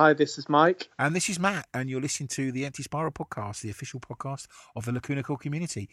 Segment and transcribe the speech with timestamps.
[0.00, 0.88] Hi, this is Mike.
[0.98, 4.46] And this is Matt, and you're listening to the Empty Spiral podcast, the official podcast
[4.74, 5.90] of the Lacuna Coil community.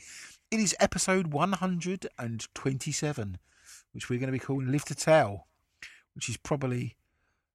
[0.50, 3.38] It is episode 127,
[3.92, 5.48] which we're going to be calling Live to Tell,
[6.16, 6.96] which is probably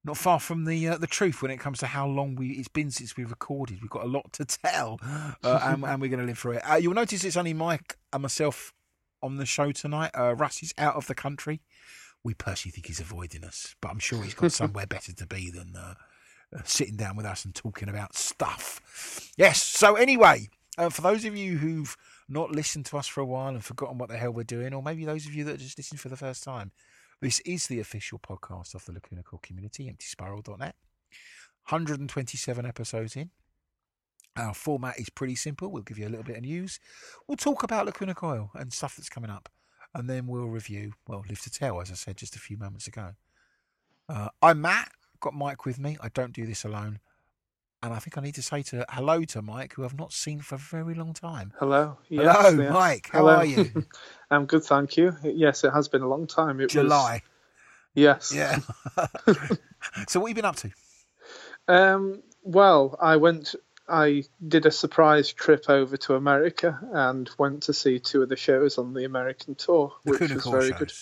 [0.04, 2.68] not far from the uh, the truth when it comes to how long we it's
[2.68, 3.80] been since we recorded.
[3.80, 5.32] We've got a lot to tell, uh,
[5.62, 6.70] and, and, we're going to live through it.
[6.70, 8.74] Uh, you'll notice it's only Mike and myself
[9.22, 10.10] on the show tonight.
[10.14, 11.62] Uh, Russ is out of the country.
[12.22, 15.50] We personally think he's avoiding us, but I'm sure he's got somewhere better to be
[15.50, 15.94] than uh,
[16.64, 19.32] sitting down with us and talking about stuff.
[19.36, 19.62] Yes.
[19.62, 20.48] So anyway,
[20.78, 21.96] uh, for those of you who've
[22.28, 24.82] not listened to us for a while and forgotten what the hell we're doing, or
[24.82, 26.72] maybe those of you that are just listening for the first time,
[27.20, 30.74] this is the official podcast of the Lacuna Coil community, emptyspiral.net.
[31.68, 33.30] 127 episodes in.
[34.36, 35.70] Our format is pretty simple.
[35.70, 36.80] We'll give you a little bit of news.
[37.28, 39.48] We'll talk about Lacuna Coil and stuff that's coming up.
[39.94, 42.86] And then we'll review, well, Live to Tell, as I said just a few moments
[42.86, 43.10] ago.
[44.08, 44.90] Uh, I'm Matt
[45.22, 45.96] got Mike with me.
[46.00, 47.00] I don't do this alone.
[47.82, 50.40] And I think I need to say to hello to Mike, who I've not seen
[50.40, 51.52] for a very long time.
[51.58, 51.98] Hello.
[52.08, 52.72] Yes, hello, yes.
[52.72, 53.08] Mike.
[53.10, 53.36] How hello.
[53.36, 53.86] are you?
[54.30, 55.16] I'm good, thank you.
[55.24, 56.60] Yes, it has been a long time.
[56.60, 57.14] It July.
[57.14, 57.22] Was...
[57.94, 58.32] Yes.
[58.34, 58.58] Yeah.
[60.08, 60.70] so what have you been up to?
[61.66, 63.54] Um, well, I went
[63.88, 68.36] I did a surprise trip over to America and went to see two of the
[68.36, 70.92] shows on the American tour, the which was very shows, good.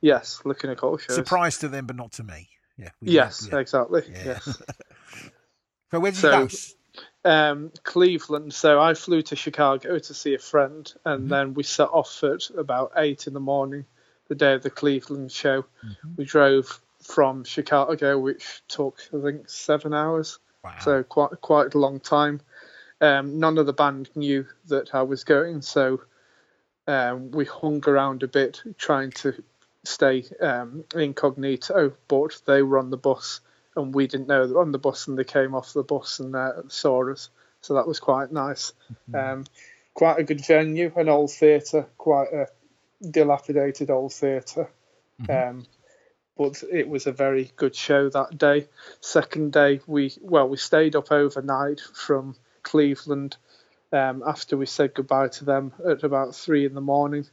[0.00, 1.14] Yes, Lacuna Coil shows.
[1.14, 2.48] Surprise to them, but not to me.
[2.80, 2.90] Yeah.
[3.00, 3.58] yes, yeah.
[3.58, 4.02] exactly.
[4.10, 4.24] Yeah.
[4.24, 4.44] Yes.
[5.90, 7.30] so where did so, you go?
[7.30, 8.54] Um, Cleveland.
[8.54, 11.28] So I flew to Chicago to see a friend, and mm-hmm.
[11.28, 13.84] then we set off at about eight in the morning,
[14.28, 15.62] the day of the Cleveland show.
[15.62, 16.14] Mm-hmm.
[16.16, 20.38] We drove from Chicago, which took I think seven hours.
[20.64, 20.76] Wow.
[20.80, 22.40] So quite quite a long time.
[23.02, 26.02] Um, none of the band knew that I was going, so
[26.86, 29.42] um, we hung around a bit trying to
[29.84, 33.40] stay um, incognito, but they were on the bus
[33.76, 36.20] and we didn't know they were on the bus and they came off the bus
[36.20, 37.30] and uh, saw us.
[37.60, 38.72] So that was quite nice.
[39.10, 39.32] Mm-hmm.
[39.32, 39.44] Um,
[39.94, 42.46] quite a good venue, an old theatre, quite a
[43.02, 44.70] dilapidated old theater
[45.22, 45.58] mm-hmm.
[45.58, 45.66] um,
[46.36, 48.66] but it was a very good show that day.
[49.00, 53.36] Second day, we well we stayed up overnight from Cleveland
[53.92, 57.26] um, after we said goodbye to them at about three in the morning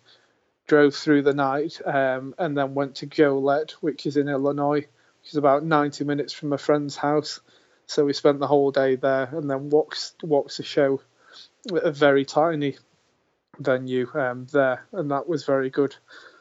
[0.67, 4.85] drove through the night, um, and then went to Joliet, which is in Illinois,
[5.21, 7.39] which is about 90 minutes from a friend's house.
[7.85, 11.01] So we spent the whole day there, and then walked walked the show
[11.73, 12.77] at a very tiny
[13.57, 15.95] venue um, there, and that was very good.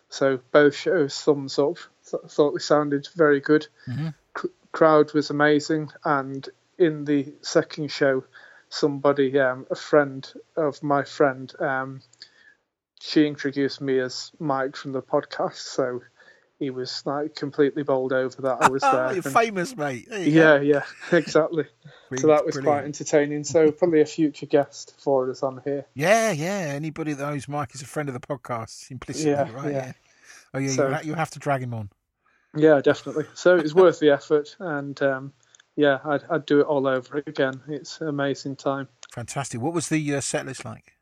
[0.09, 1.79] So both shows thumbs up.
[2.11, 3.67] Th- thought they sounded very good.
[3.89, 4.09] Mm-hmm.
[4.41, 6.49] C- crowd was amazing, and
[6.79, 8.25] in the second show,
[8.69, 12.03] somebody, um, a friend of my friend, um,
[13.01, 16.01] she introduced me as Mike from the podcast, so
[16.59, 19.13] he was like completely bowled over that I was there.
[19.13, 20.09] You're and, famous, mate.
[20.11, 20.61] You yeah, go.
[20.61, 21.65] yeah, exactly.
[22.17, 22.65] so that was brilliant.
[22.65, 23.45] quite entertaining.
[23.45, 25.87] So probably a future guest for us on here.
[25.95, 26.73] Yeah, yeah.
[26.75, 29.73] Anybody that knows Mike is a friend of the podcast, implicitly, yeah, right?
[29.73, 29.87] Yeah.
[29.87, 29.93] yeah.
[30.55, 31.91] Oh yeah, so, you have to drag him on.
[32.57, 33.27] Yeah, definitely.
[33.35, 35.33] So it's worth the effort, and um,
[35.77, 37.61] yeah, I'd, I'd do it all over again.
[37.69, 38.89] It's an amazing time.
[39.13, 39.61] Fantastic.
[39.61, 40.95] What was the uh, set list like?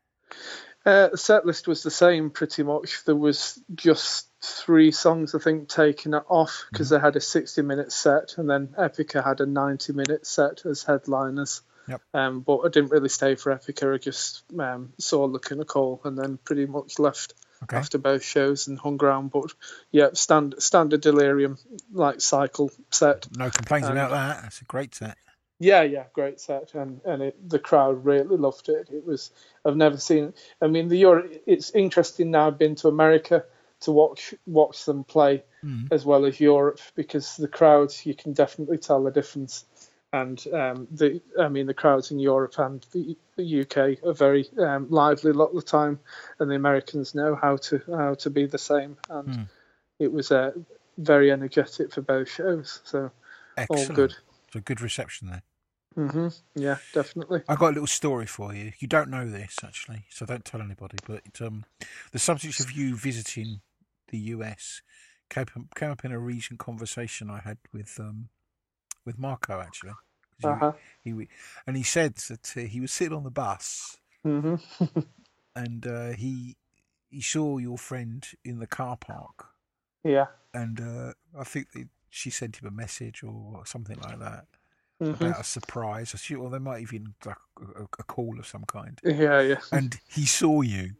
[0.85, 3.03] Uh, the set list was the same pretty much.
[3.05, 6.95] There was just three songs I think taken off because mm-hmm.
[6.95, 10.83] they had a 60 minute set and then Epica had a 90 minute set as
[10.83, 11.61] headliners.
[11.87, 12.01] Yep.
[12.13, 13.93] Um, but I didn't really stay for Epica.
[13.93, 17.77] I just um, saw Lacuna Coil and then pretty much left okay.
[17.77, 19.31] after both shows and hung around.
[19.31, 19.53] But
[19.91, 21.57] yeah, stand, standard Delirium
[21.91, 23.27] like cycle set.
[23.35, 24.43] No complaints about that.
[24.43, 25.17] That's a great set.
[25.59, 28.89] Yeah, yeah, great set, and and it, the crowd really loved it.
[28.91, 29.31] It was
[29.63, 30.33] I've never seen.
[30.61, 31.29] I mean, the Euro.
[31.45, 32.47] It's interesting now.
[32.47, 33.45] I've been to America
[33.81, 35.87] to watch watch them play mm.
[35.91, 39.65] as well as Europe because the crowds you can definitely tell the difference.
[40.11, 44.49] And um, the I mean the crowds in Europe and the, the UK are very
[44.57, 45.99] um, lively a lot of the time,
[46.39, 48.97] and the Americans know how to how to be the same.
[49.09, 49.47] And mm.
[49.99, 50.51] it was uh,
[50.97, 52.81] very energetic for both shows.
[52.83, 53.11] So
[53.57, 53.89] Excellent.
[53.89, 54.15] all good.
[54.55, 55.43] So good reception there.
[55.97, 56.27] Mm-hmm.
[56.55, 57.41] Yeah, definitely.
[57.49, 58.71] I've got a little story for you.
[58.79, 60.95] You don't know this actually, so don't tell anybody.
[61.05, 61.65] But um,
[62.13, 63.59] the subject of you visiting
[64.07, 64.81] the US
[65.29, 68.29] came, came up in a recent conversation I had with um,
[69.03, 69.91] with Marco actually.
[70.41, 70.71] Uh-huh.
[71.03, 71.27] He, he,
[71.67, 74.85] and he said that uh, he was sitting on the bus, mm-hmm.
[75.55, 76.55] and uh, he
[77.09, 79.47] he saw your friend in the car park.
[80.05, 80.27] Yeah.
[80.53, 84.45] And uh, I think they, she sent him a message or something like that
[85.01, 85.23] mm-hmm.
[85.23, 86.15] about a surprise.
[86.31, 87.35] Or they might even like
[87.75, 88.99] a, a, call of some kind.
[89.03, 89.59] Yeah, yeah.
[89.71, 90.91] And he saw you,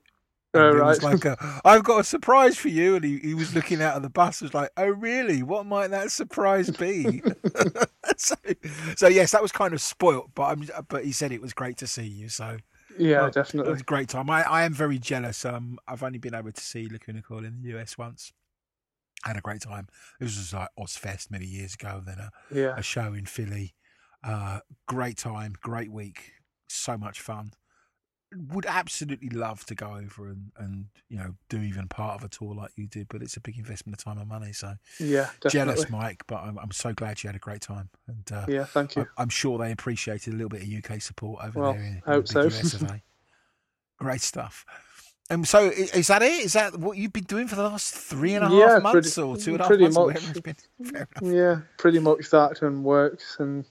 [0.54, 1.14] Oh, it was right.
[1.14, 2.96] like, a, I've got a surprise for you.
[2.96, 5.44] And he, he was looking out of the bus, was like, oh, really?
[5.44, 7.22] What might that surprise be?
[8.18, 8.36] so,
[8.96, 11.78] so, yes, that was kind of spoilt, but I'm, but he said it was great
[11.78, 12.30] to see you.
[12.30, 12.58] So
[12.98, 13.72] Yeah, it definitely.
[13.72, 14.30] was a great time.
[14.30, 15.44] I, I am very jealous.
[15.44, 18.32] Um, I've only been able to see Lacuna Coil in the US once.
[19.26, 19.88] I had a great time.
[20.20, 23.74] This was like Ozzfest many years ago, then a, Yeah, a show in Philly.
[24.24, 26.34] Uh, great time, great week,
[26.68, 27.52] so much fun.
[28.36, 32.28] Would absolutely love to go over and, and you know do even part of a
[32.30, 34.52] tour like you did, but it's a big investment of time and money.
[34.52, 35.52] So yeah, definitely.
[35.52, 38.66] jealous, Mike, but I'm, I'm so glad you had a great time, and uh, Yeah,
[38.66, 39.04] thank you.
[39.04, 41.96] I- I'm sure they appreciated a little bit of UK support over Well, there in,
[41.96, 42.42] in hope the so.
[42.42, 43.02] US of A.
[44.00, 44.66] Great stuff.
[45.32, 46.46] Um, so is that it?
[46.46, 49.16] Is that what you've been doing for the last three and a half Yeah, months
[49.16, 50.40] pretty- or two and a half months?
[50.46, 51.08] much.
[51.22, 53.66] Yeah, pretty much that and works and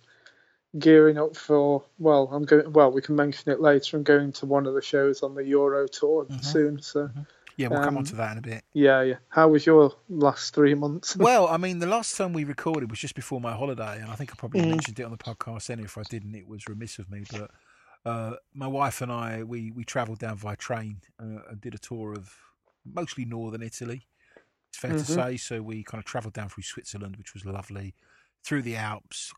[0.79, 1.85] gearing up for.
[1.99, 2.73] Well, I'm going.
[2.73, 3.97] Well, we can mention it later.
[3.97, 6.45] I'm going to one of the shows on the Euro tour Mhm.
[6.45, 6.83] soon.
[6.83, 7.09] So
[7.56, 8.65] Yeah, we'll come on Um, to that in a bit.
[8.73, 9.15] yeah, yeah.
[9.29, 11.15] How was your last three months?
[11.17, 14.17] Well, I mean, the last time we recorded was just before my holiday, and I
[14.17, 14.71] think I probably Mm.
[14.71, 15.71] mentioned it on the podcast.
[15.71, 17.23] And if I didn't, it was remiss of me.
[17.31, 17.53] But
[18.05, 21.79] uh, my wife and I, we we travelled down via train uh, and did a
[21.79, 22.31] tour of
[22.85, 24.06] mostly northern Italy.
[24.71, 25.06] It's fair to Mhm.
[25.06, 25.37] say.
[25.37, 27.95] So we kind of travelled down through Switzerland, which was lovely,
[28.43, 29.33] through the Alps.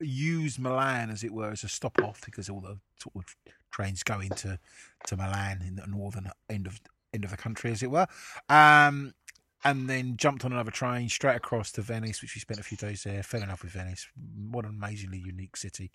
[0.00, 3.36] Used Milan, as it were, as a stop off because all the sort of
[3.70, 4.58] trains go into
[5.06, 6.80] to Milan in the northern end of
[7.12, 8.06] end of the country, as it were.
[8.48, 9.14] Um,
[9.62, 12.76] and then jumped on another train straight across to Venice, which we spent a few
[12.76, 13.22] days there.
[13.22, 14.06] Fell in love with Venice.
[14.50, 15.90] What an amazingly unique city.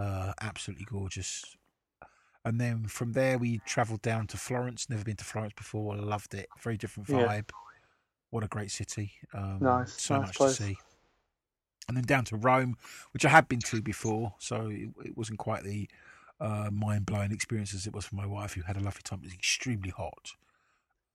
[0.00, 1.56] Uh, absolutely gorgeous.
[2.44, 4.88] And then from there, we travelled down to Florence.
[4.88, 5.96] Never been to Florence before.
[5.96, 6.48] Loved it.
[6.62, 7.26] Very different Yeah.
[7.26, 7.50] vibe.
[8.30, 9.12] What a great city.
[9.34, 10.56] Um, Nice, So nice much place.
[10.56, 10.78] to see.
[11.88, 12.76] And then down to Rome,
[13.12, 14.34] which I had been to before.
[14.38, 15.88] So it, it wasn't quite the
[16.40, 19.20] uh, mind blowing experience as it was for my wife, who had a lovely time.
[19.22, 20.32] It was extremely hot.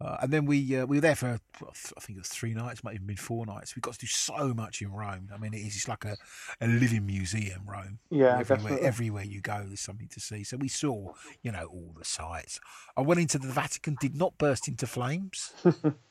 [0.01, 2.83] Uh, and then we uh, we were there for I think it was three nights,
[2.83, 3.75] might even been four nights.
[3.75, 5.29] We got to do so much in Rome.
[5.33, 6.17] I mean, it is it's like a,
[6.59, 7.99] a living museum, Rome.
[8.09, 8.87] Yeah, everywhere, definitely.
[8.87, 10.43] everywhere you go, there's something to see.
[10.43, 11.13] So we saw,
[11.43, 12.59] you know, all the sights.
[12.97, 15.53] I went into the Vatican, did not burst into flames.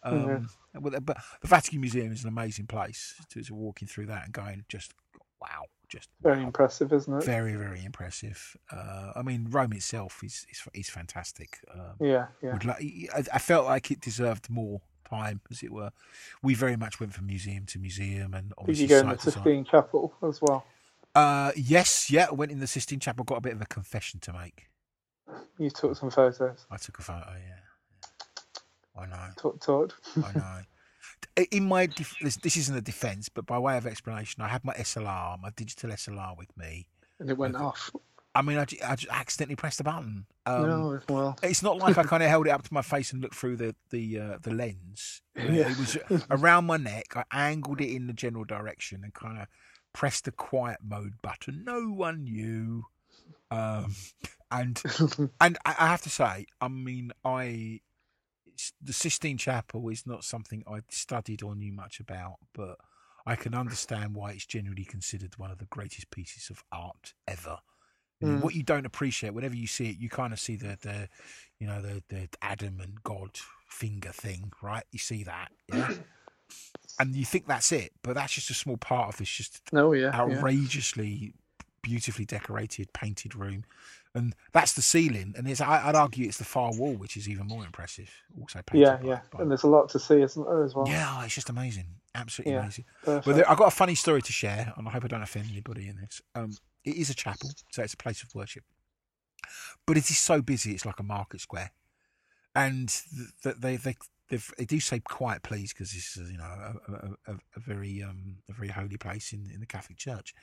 [0.06, 3.14] Um, but, but the Vatican Museum is an amazing place.
[3.30, 4.92] To, to walking through that and going, just
[5.40, 7.24] wow, just Very impressive, isn't it?
[7.24, 8.56] very very impressive.
[8.70, 11.58] Uh, I mean, Rome itself is is, is fantastic.
[11.72, 12.58] Um, Yeah, yeah.
[12.64, 15.90] like, I, I felt like it deserved more time, as it were.
[16.42, 19.20] We very much went from museum to museum, and Did you go in the site
[19.20, 19.34] to site.
[19.34, 20.64] Sistine Chapel as well?
[21.14, 23.24] Uh, yes, yeah, I went in the Sistine Chapel.
[23.24, 24.68] Got a bit of a confession to make.
[25.58, 26.66] You took some photos.
[26.70, 27.32] I took a photo.
[27.48, 29.94] Yeah, I know, Talk, talked.
[30.16, 30.58] I know.
[31.50, 34.64] In my def- this, this isn't a defence, but by way of explanation, I had
[34.64, 36.86] my SLR, my digital SLR, with me.
[37.18, 37.90] and it went off.
[38.36, 40.26] I mean, I, I just accidentally pressed the button.
[40.46, 43.12] Um, no, well, It's not like I kind of held it up to my face
[43.12, 45.22] and looked through the the uh, the lens.
[45.36, 45.70] Yeah.
[45.70, 45.96] It was
[46.30, 47.14] around my neck.
[47.16, 49.46] I angled it in the general direction and kind of
[49.92, 51.62] pressed the quiet mode button.
[51.64, 52.86] No one knew.
[53.52, 53.94] Um,
[54.50, 54.82] and
[55.40, 57.80] and I have to say, I mean, I
[58.82, 62.76] the Sistine Chapel is not something I studied or knew much about, but
[63.26, 67.58] I can understand why it's generally considered one of the greatest pieces of art ever.
[68.22, 68.42] Mm.
[68.42, 71.08] What you don't appreciate, whenever you see it, you kind of see the the
[71.58, 73.30] you know the the Adam and God
[73.68, 74.84] finger thing, right?
[74.92, 75.90] You see that, yeah,
[76.98, 79.92] and you think that's it, but that's just a small part of this just no,
[79.92, 80.20] yeah, yeah.
[80.20, 81.34] outrageously
[81.82, 83.64] beautifully decorated painted room
[84.14, 87.28] and that's the ceiling and it's I, i'd argue it's the far wall which is
[87.28, 89.20] even more impressive also painted Yeah, by- yeah.
[89.32, 90.86] by- And there's a lot to see, isn't there, as well?
[90.88, 92.60] yeah it's just amazing absolutely Yeah.
[92.60, 93.26] amazing Perfect.
[93.26, 95.46] but there, i've got a funny story to share and i hope i don't offend
[95.50, 96.52] anybody in this um
[96.84, 98.64] it is a chapel so it's a place of worship
[99.86, 101.72] but it is so busy it's like a market square
[102.54, 103.96] and th- th- they they
[104.30, 108.36] they do say quiet please because this is you know a, a, a, very um
[108.48, 110.34] a very holy place in, in the Catholic Church,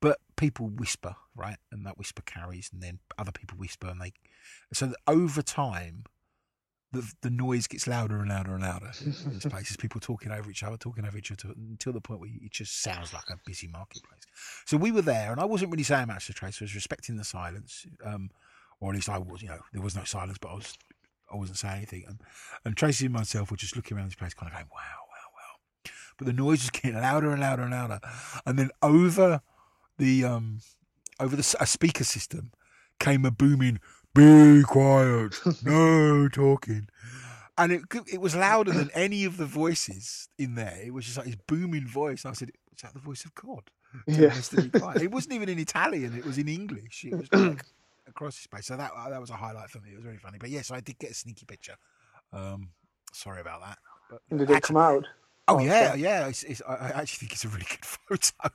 [0.00, 4.12] but people whisper right, and that whisper carries, and then other people whisper, and they
[4.72, 6.04] so that over time.
[6.90, 9.70] The, the noise gets louder and louder and louder in this place.
[9.70, 12.50] As people talking over each other, talking over each other until the point where it
[12.50, 14.22] just sounds like a busy marketplace.
[14.64, 16.62] So we were there, and I wasn't really saying much to Trace.
[16.62, 18.30] I was respecting the silence, um,
[18.80, 19.42] or at least I was.
[19.42, 20.78] You know, there was no silence, but I was
[21.32, 22.04] I wasn't saying anything.
[22.08, 22.20] And,
[22.64, 25.32] and Tracy and myself were just looking around this place, kind of going, wow, wow,
[25.34, 25.90] wow.
[26.16, 28.00] But the noise was getting louder and louder and louder.
[28.46, 29.42] And then over
[29.98, 30.60] the um
[31.20, 32.52] over the a speaker system
[32.98, 33.80] came a booming,
[34.14, 36.88] "Be quiet, no talking."
[37.56, 37.82] And it
[38.12, 40.78] it was louder than any of the voices in there.
[40.82, 42.24] It was just like this booming voice.
[42.24, 43.70] And I said, "Is that the voice of God?"
[44.06, 44.28] yeah.
[44.28, 45.02] us to be quiet.
[45.02, 47.04] It wasn't even in Italian; it was in English.
[47.04, 47.64] It was like
[48.08, 48.66] across the space.
[48.66, 49.90] So that that was a highlight for me.
[49.92, 50.38] It was really funny.
[50.40, 51.76] But yes, I did get a sneaky picture
[52.32, 52.70] Um,
[53.12, 53.78] sorry about that.
[54.10, 55.06] But Did it come out?
[55.48, 56.00] Oh Oh, yeah, okay.
[56.00, 56.28] yeah.
[56.28, 58.50] It's, it's, I actually think it's a really good photo.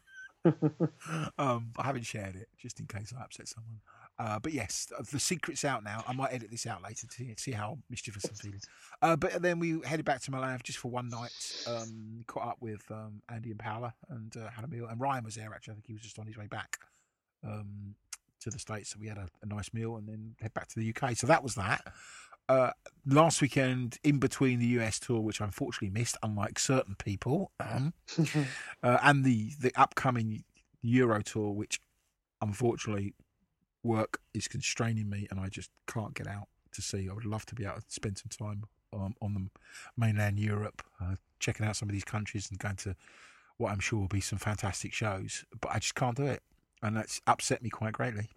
[1.37, 3.81] um, I haven't shared it just in case I upset someone.
[4.19, 6.03] Uh, but yes, the secret's out now.
[6.07, 8.61] I might edit this out later to see, see how mischievous I'm feeling.
[9.01, 11.33] Uh, but then we headed back to Milan just for one night.
[11.67, 14.87] Um, caught up with um, Andy and Paola and uh, had a meal.
[14.87, 15.73] And Ryan was there actually.
[15.73, 16.77] I think he was just on his way back
[17.43, 17.95] um,
[18.43, 18.91] to the states.
[18.91, 21.15] So we had a, a nice meal and then head back to the UK.
[21.15, 21.81] So that was that.
[22.49, 22.71] Uh,
[23.05, 27.93] last weekend, in between the US tour, which I unfortunately missed, unlike certain people, um,
[28.83, 30.43] uh, and the the upcoming
[30.81, 31.79] Euro tour, which
[32.41, 33.15] unfortunately
[33.81, 37.07] work is constraining me, and I just can't get out to see.
[37.09, 39.49] I would love to be able to spend some time um, on the
[39.97, 42.95] mainland Europe, uh, checking out some of these countries and going to
[43.57, 46.41] what I'm sure will be some fantastic shows, but I just can't do it,
[46.83, 48.29] and that's upset me quite greatly.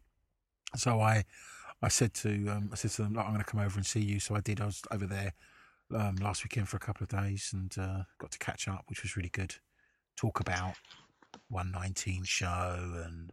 [0.77, 1.25] So I.
[1.83, 3.85] I said to um, I said to them, "Look, I'm going to come over and
[3.85, 4.19] see you.
[4.19, 4.63] So I did.
[4.63, 5.35] I was over there
[5.95, 9.03] um, last weekend for a couple of days and uh, got to catch up, which
[9.03, 9.55] was really good.
[10.17, 10.75] Talk about
[11.49, 13.33] 119 show and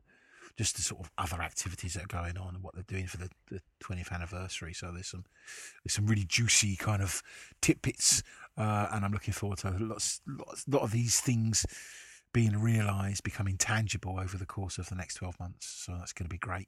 [0.58, 3.17] just the sort of other activities that are going on and what they're doing for
[3.17, 4.74] the, the 20th anniversary.
[4.74, 5.25] So there's some
[5.84, 7.24] there's some really juicy kind of
[7.62, 8.22] tidbits,
[8.58, 11.65] uh, and I'm looking forward to lots lots lot of these things
[12.33, 15.83] being realised, becoming tangible over the course of the next 12 months.
[15.85, 16.67] So that's going to be great.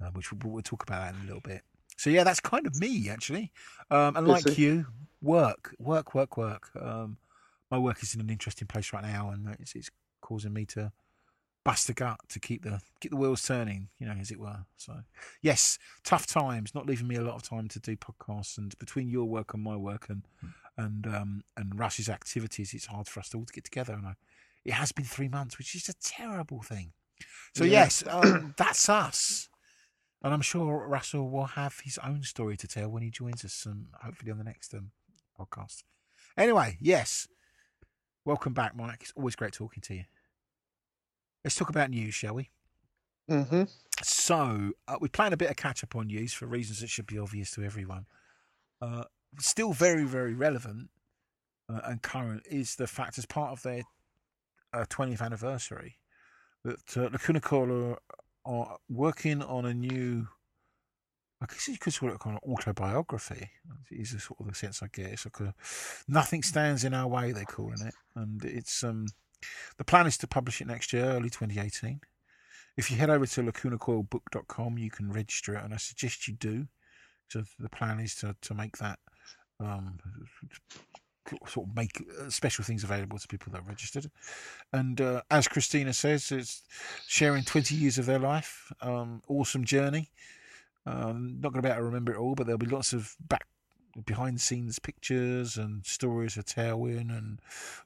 [0.00, 1.62] Uh, which we'll, we'll talk about that in a little bit.
[1.96, 3.50] So yeah, that's kind of me actually.
[3.90, 4.86] Um, and like you,
[5.20, 6.70] work, work, work, work.
[6.80, 7.18] Um,
[7.70, 9.90] my work is in an interesting place right now, and it's, it's
[10.20, 10.92] causing me to
[11.64, 14.64] bust a gut to keep the keep the wheels turning, you know, as it were.
[14.76, 15.00] So
[15.42, 19.08] yes, tough times, not leaving me a lot of time to do podcasts, and between
[19.08, 20.22] your work and my work, and
[20.76, 23.94] and um, and Russ's activities, it's hard for us all to get together.
[23.94, 24.14] And I,
[24.68, 26.92] it has been three months, which is a terrible thing.
[27.54, 27.84] So Yeah.
[27.84, 29.48] yes, um, that's us.
[30.22, 33.66] And I'm sure Russell will have his own story to tell when he joins us,
[33.66, 34.90] um, hopefully on the next um,
[35.40, 35.84] podcast.
[36.36, 37.28] Anyway, yes,
[38.26, 38.98] welcome back, Mike.
[39.00, 40.04] It's always great talking to you.
[41.44, 42.50] Let's talk about news, shall we?
[43.26, 43.62] hmm
[44.02, 47.06] So uh, we're playing a bit of catch up on news for reasons that should
[47.06, 48.04] be obvious to everyone.
[48.82, 49.04] Uh,
[49.38, 50.90] still very, very relevant
[51.72, 53.84] uh, and current is the fact, as part of their
[54.72, 55.98] uh, 20th anniversary,
[56.64, 57.98] that uh, Lacuna Coil
[58.44, 60.26] are working on a new.
[61.40, 63.50] I guess you could call it a of autobiography.
[63.90, 65.06] Is the sort of the sense I get.
[65.06, 65.54] It's like a
[66.08, 67.32] nothing stands in our way.
[67.32, 69.06] They're calling it, and it's um
[69.76, 72.00] the plan is to publish it next year, early 2018.
[72.76, 76.66] If you head over to lacunacoilbook.com, you can register it, and I suggest you do.
[77.28, 78.98] So the plan is to to make that
[79.60, 79.98] um
[81.46, 84.10] sort of make uh, special things available to people that are registered.
[84.72, 86.62] And uh, as Cristina says, it's
[87.06, 88.72] sharing 20 years of their life.
[88.80, 90.10] Um, awesome journey.
[90.86, 93.14] Um, not going to be able to remember it all, but there'll be lots of
[93.20, 93.46] back
[94.04, 97.40] behind the scenes pictures and stories of Tailwind and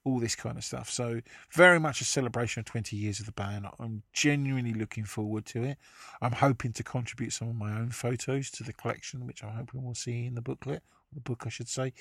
[0.04, 0.90] all this kind of stuff.
[0.90, 1.20] So
[1.52, 3.66] very much a celebration of 20 years of the band.
[3.78, 5.78] I'm genuinely looking forward to it.
[6.20, 9.82] I'm hoping to contribute some of my own photos to the collection, which I'm hoping
[9.82, 10.82] we'll see in the booklet,
[11.14, 11.92] the book, I should say.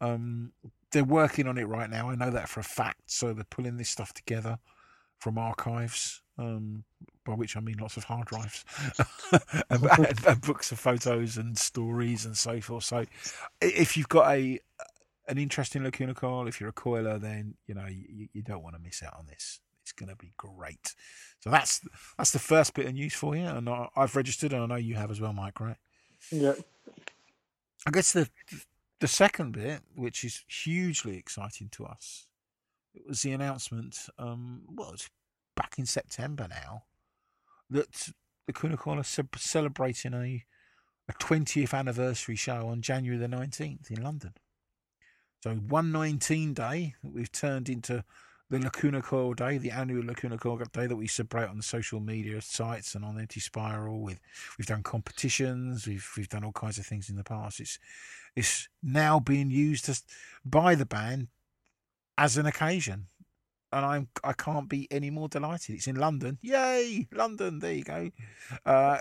[0.00, 0.52] Um,
[0.92, 2.10] they're working on it right now.
[2.10, 3.02] I know that for a fact.
[3.06, 4.58] So they're pulling this stuff together
[5.18, 6.84] from archives, um,
[7.24, 8.64] by which I mean lots of hard drives,
[9.70, 12.84] and, and, and books of photos and stories and so forth.
[12.84, 13.04] So
[13.60, 14.60] if you've got a
[15.28, 18.62] an interest in Lacuna Coil, if you're a coiler, then you know you, you don't
[18.62, 19.60] want to miss out on this.
[19.82, 20.94] It's going to be great.
[21.40, 21.80] So that's
[22.18, 24.76] that's the first bit of news for you, and I, I've registered, and I know
[24.76, 25.60] you have as well, Mike.
[25.60, 25.76] Right?
[26.30, 26.54] Yeah.
[27.86, 28.28] I guess the
[29.00, 32.26] the second bit, which is hugely exciting to us,
[32.94, 34.08] it was the announcement.
[34.18, 35.08] Um, well, it's
[35.54, 36.84] back in September now
[37.70, 38.10] that
[38.48, 39.04] Lacuna Coil are
[39.36, 40.44] celebrating a
[41.08, 44.32] a twentieth anniversary show on January the nineteenth in London.
[45.44, 48.02] So one nineteen day that we've turned into
[48.48, 52.40] the Lacuna Coil Day, the annual Lacuna Coil Day that we celebrate on social media
[52.40, 54.00] sites and on Empty Spiral.
[54.00, 54.20] With
[54.56, 57.60] we've done competitions, we've we've done all kinds of things in the past.
[57.60, 57.78] It's
[58.36, 60.04] it's now being used as,
[60.44, 61.28] by the band
[62.18, 63.06] as an occasion,
[63.72, 65.74] and I'm I can't be any more delighted.
[65.76, 67.58] It's in London, yay, London!
[67.58, 68.10] There you go.
[68.64, 68.98] Uh,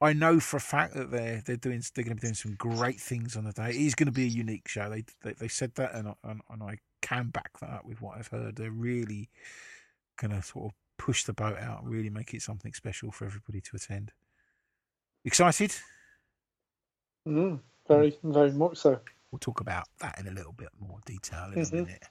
[0.00, 2.54] I know for a fact that they're they're doing they're going to be doing some
[2.54, 3.70] great things on the day.
[3.70, 4.88] It is going to be a unique show.
[4.90, 8.00] They they, they said that, and I, and, and I can back that up with
[8.00, 8.56] what I've heard.
[8.56, 9.30] They're really
[10.16, 13.60] going to sort of push the boat out, really make it something special for everybody
[13.60, 14.12] to attend.
[15.24, 15.74] Excited?
[17.28, 19.00] Mm, very, very much so.
[19.30, 21.72] We'll talk about that in a little bit more detail in Mhm.
[21.72, 22.04] a minute.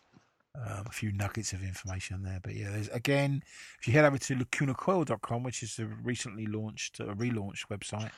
[0.58, 3.44] Um, a few nuggets of information there, but yeah, there's again,
[3.80, 8.12] if you head over to lacunacoil.com, which is a recently launched, a relaunched website,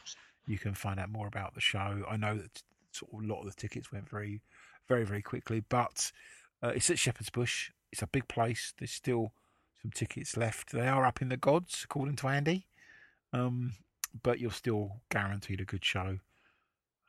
[0.45, 2.03] you can find out more about the show.
[2.09, 4.41] I know that sort of a lot of the tickets went very,
[4.87, 5.63] very, very quickly.
[5.67, 6.11] But
[6.61, 7.71] uh, it's at Shepherd's Bush.
[7.91, 8.73] It's a big place.
[8.77, 9.33] There's still
[9.81, 10.71] some tickets left.
[10.71, 12.65] They are up in the gods, according to Andy.
[13.33, 13.73] Um,
[14.23, 16.19] but you're still guaranteed a good show.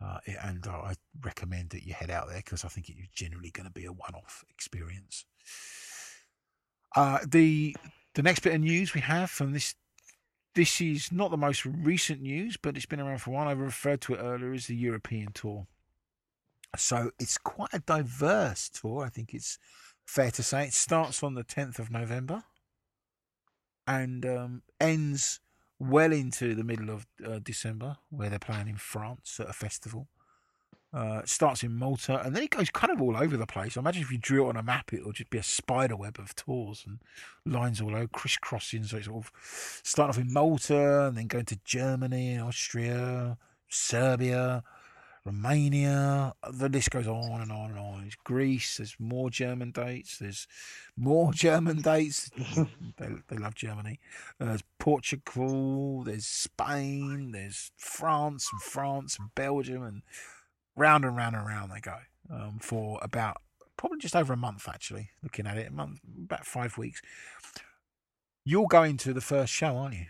[0.00, 3.66] Uh, and I recommend that you head out there because I think it's generally going
[3.66, 5.24] to be a one-off experience.
[6.94, 7.76] Uh, the
[8.14, 9.74] the next bit of news we have from this
[10.54, 13.48] this is not the most recent news, but it's been around for a while.
[13.48, 15.66] I referred to it earlier as the European tour.
[16.76, 19.04] So it's quite a diverse tour.
[19.04, 19.58] I think it's
[20.04, 22.42] fair to say it starts on the 10th of November
[23.86, 25.40] and um, ends
[25.78, 30.08] well into the middle of uh, December, where they're playing in France at a festival.
[30.92, 33.76] Uh, it starts in Malta, and then it goes kind of all over the place.
[33.76, 36.18] I imagine if you drew it on a map, it'll just be a spider web
[36.18, 36.98] of tours and
[37.44, 38.84] lines all over, crisscrossing.
[38.84, 39.32] So it's sort of
[39.82, 43.36] starting off in Malta, and then going to Germany, Austria,
[43.68, 44.62] Serbia,
[45.28, 46.34] Romania.
[46.50, 48.04] The list goes on and on and on.
[48.06, 48.78] It's Greece.
[48.78, 50.18] There's more German dates.
[50.18, 50.46] There's
[50.96, 52.30] more German dates.
[52.98, 54.00] they, they love Germany.
[54.40, 56.04] Uh, there's Portugal.
[56.04, 57.32] There's Spain.
[57.32, 60.02] There's France and France and Belgium and
[60.76, 61.96] round and round and round they go
[62.30, 63.38] um, for about
[63.76, 64.68] probably just over a month.
[64.68, 67.02] Actually, looking at it, a month, about five weeks.
[68.44, 70.06] You're going to the first show, aren't you?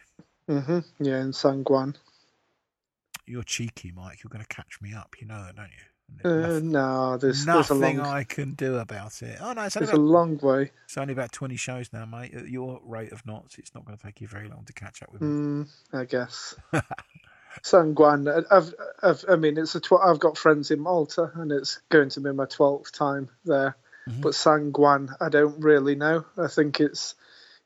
[0.49, 0.85] Mhm.
[1.01, 1.97] Yeah, in San Gwann.
[3.29, 4.23] You're cheeky, Mike.
[4.23, 5.15] You're going to catch me up.
[5.21, 5.85] You know that, don't you?
[6.25, 9.39] Uh, there's no, there's nothing, there's a long I can do about it.
[9.43, 10.71] Oh no, it's only, there's a long way.
[10.87, 12.33] it's only about 20 shows now, mate.
[12.33, 15.03] At your rate of knots, it's not going to take you very long to catch
[15.03, 15.29] up with me.
[15.29, 16.55] Mm, I guess.
[17.63, 18.27] San Gwann.
[18.29, 19.81] I- I've, I've, I mean, it's a.
[19.81, 23.77] Tw- I've got friends in Malta, and it's going to be my twelfth time there.
[24.09, 24.23] Mhm.
[24.23, 26.25] But San Gwann, I don't really know.
[26.39, 27.15] I think it's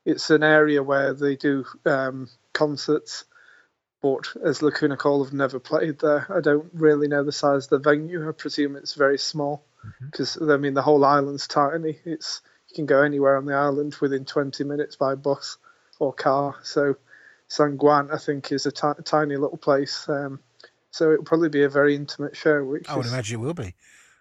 [0.05, 3.23] it's an area where they do um, concerts,
[4.03, 7.69] but as Lacuna Coil have never played there, I don't really know the size of
[7.69, 8.27] the venue.
[8.27, 9.63] I presume it's very small
[10.01, 11.97] because I mean the whole island's tiny.
[12.03, 15.57] It's you can go anywhere on the island within 20 minutes by bus
[15.99, 16.55] or car.
[16.63, 16.97] So
[17.47, 20.07] San Gwann, I think, is a tiny little place.
[20.09, 20.41] Um,
[20.91, 22.61] so it'll probably be a very intimate show.
[22.61, 23.73] Which I would is, imagine it will be.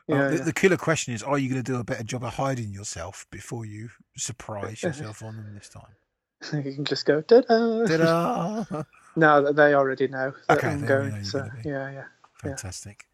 [0.09, 0.45] Uh, Yeah, the, yeah.
[0.45, 3.27] the killer question is: Are you going to do a better job of hiding yourself
[3.33, 6.63] before you surprise yourself on them this time?
[6.65, 7.87] you can just go da-da.
[7.87, 8.85] Ta-da!
[9.17, 12.05] No, they already know that Okay, I'm they already know So yeah, yeah,
[12.39, 13.07] Fantastic.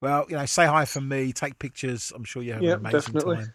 [0.00, 1.32] Well, you know, say hi from me.
[1.32, 2.12] Take pictures.
[2.14, 3.36] I'm sure you have Yep, an amazing definitely.
[3.36, 3.52] time.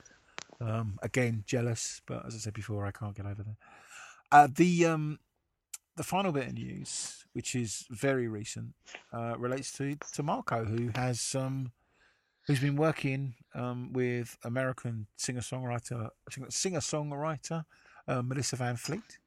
[0.59, 3.57] Um, again, jealous, but as I said before, I can't get over there.
[4.31, 5.19] Uh, the um,
[5.95, 8.73] the final bit of news, which is very recent,
[9.13, 11.71] uh, relates to to Marco, who has um,
[12.47, 16.09] who's been working um, with American singer songwriter
[16.49, 17.65] singer songwriter
[18.07, 19.19] uh, Melissa Van Fleet,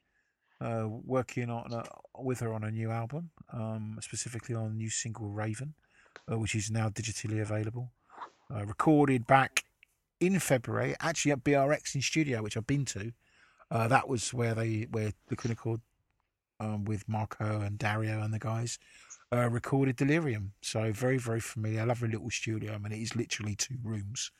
[0.64, 1.84] uh, working on
[2.18, 5.74] with her on a new album, um, specifically on new single Raven,
[6.30, 7.92] uh, which is now digitally available.
[8.54, 9.64] Uh, recorded back
[10.20, 13.12] in February, actually at BRX in studio, which I've been to.
[13.70, 15.80] Uh, that was where they where the Clinical
[16.60, 18.78] um, with Marco and Dario and the guys
[19.32, 20.52] uh, recorded Delirium.
[20.62, 21.82] So very very familiar.
[21.82, 22.74] I love a little studio.
[22.74, 24.30] I mean, it is literally two rooms,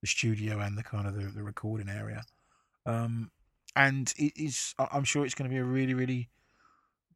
[0.00, 2.24] the studio and the kind of the, the recording area.
[2.86, 3.30] Um,
[3.76, 4.74] and it is.
[4.78, 6.28] I'm sure it's going to be a really really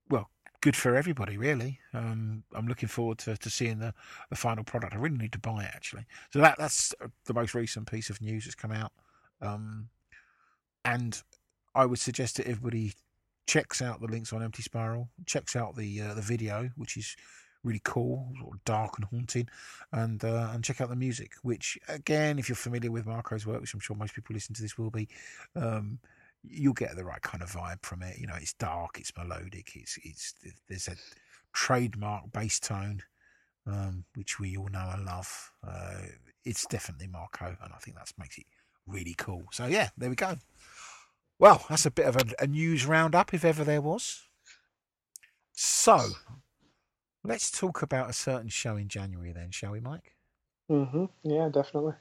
[0.09, 1.37] well good for everybody.
[1.37, 3.95] Really, um, I'm looking forward to, to seeing the,
[4.29, 4.95] the final product.
[4.95, 6.05] I really need to buy it actually.
[6.33, 6.95] So that that's
[7.25, 8.93] the most recent piece of news that's come out.
[9.41, 9.89] Um,
[10.85, 11.21] and
[11.75, 12.93] I would suggest that everybody
[13.47, 17.17] checks out the links on Empty Spiral, checks out the uh, the video, which is
[17.63, 19.49] really cool, sort of dark and haunting,
[19.93, 21.33] and uh, and check out the music.
[21.43, 24.63] Which again, if you're familiar with Marco's work, which I'm sure most people listening to
[24.63, 25.09] this will be,
[25.57, 25.99] um,
[26.43, 28.19] you'll get the right kind of vibe from it.
[28.19, 30.35] You know, it's dark, it's melodic, it's it's
[30.69, 30.97] there's a
[31.53, 33.03] trademark bass tone,
[33.67, 35.53] um, which we all know and love.
[35.67, 36.03] Uh,
[36.45, 38.47] it's definitely Marco, and I think that makes it
[38.87, 39.45] really cool.
[39.53, 40.37] So yeah, there we go.
[41.39, 44.29] Well, that's a bit of a, a news roundup, if ever there was.
[45.53, 45.99] So,
[47.25, 50.17] let's talk about a certain show in January, then, shall we, Mike?
[50.69, 51.95] hmm yeah, definitely.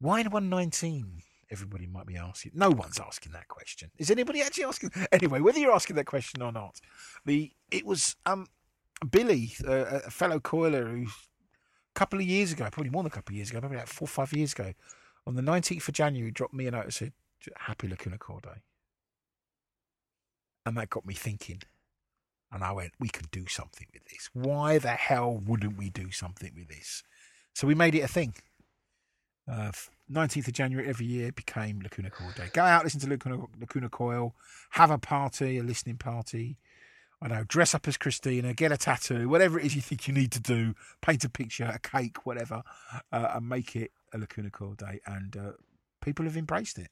[0.00, 1.22] Wine 119?
[1.50, 2.52] Everybody might be asking.
[2.54, 3.90] No one's asking that question.
[3.98, 4.90] Is anybody actually asking?
[5.12, 6.80] Anyway, whether you're asking that question or not,
[7.26, 8.46] the it was um
[9.10, 13.14] Billy, uh, a fellow coiler, who a couple of years ago, probably more than a
[13.14, 14.72] couple of years ago, maybe like four or five years ago,
[15.26, 17.12] on the 19th of January, dropped me a note that said,
[17.56, 18.62] "Happy Lacuna Coil Day,"
[20.64, 21.62] and that got me thinking.
[22.52, 24.28] And I went, "We could do something with this.
[24.32, 27.02] Why the hell wouldn't we do something with this?"
[27.54, 28.34] So we made it a thing.
[29.50, 29.72] Uh,
[30.12, 32.48] 19th of January every year became Lacuna Coil Day.
[32.52, 34.34] Go out, listen to Lacuna, Lacuna Coil,
[34.70, 36.56] have a party, a listening party
[37.22, 40.14] I know, dress up as Cristina, get a tattoo, whatever it is you think you
[40.14, 42.62] need to do, paint a picture, a cake, whatever,
[43.12, 45.00] uh, and make it a Lacuna Coil Day.
[45.06, 45.52] And uh,
[46.02, 46.88] people have embraced it.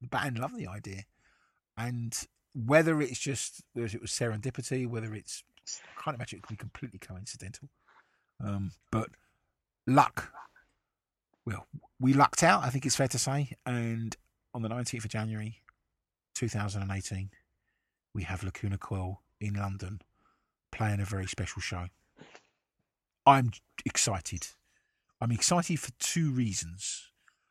[0.00, 1.04] The band love the idea.
[1.78, 2.16] And
[2.52, 6.56] whether it's just, whether it was serendipity, whether it's, I can't imagine it could be
[6.56, 7.68] completely coincidental.
[8.44, 9.10] Um, but
[9.86, 10.32] luck,
[11.50, 11.66] well,
[11.98, 13.56] we lucked out, I think it's fair to say.
[13.66, 14.16] And
[14.54, 15.62] on the 19th of January
[16.34, 17.30] 2018,
[18.14, 20.00] we have Lacuna Coil in London
[20.70, 21.86] playing a very special show.
[23.26, 23.50] I'm
[23.84, 24.46] excited.
[25.20, 27.10] I'm excited for two reasons.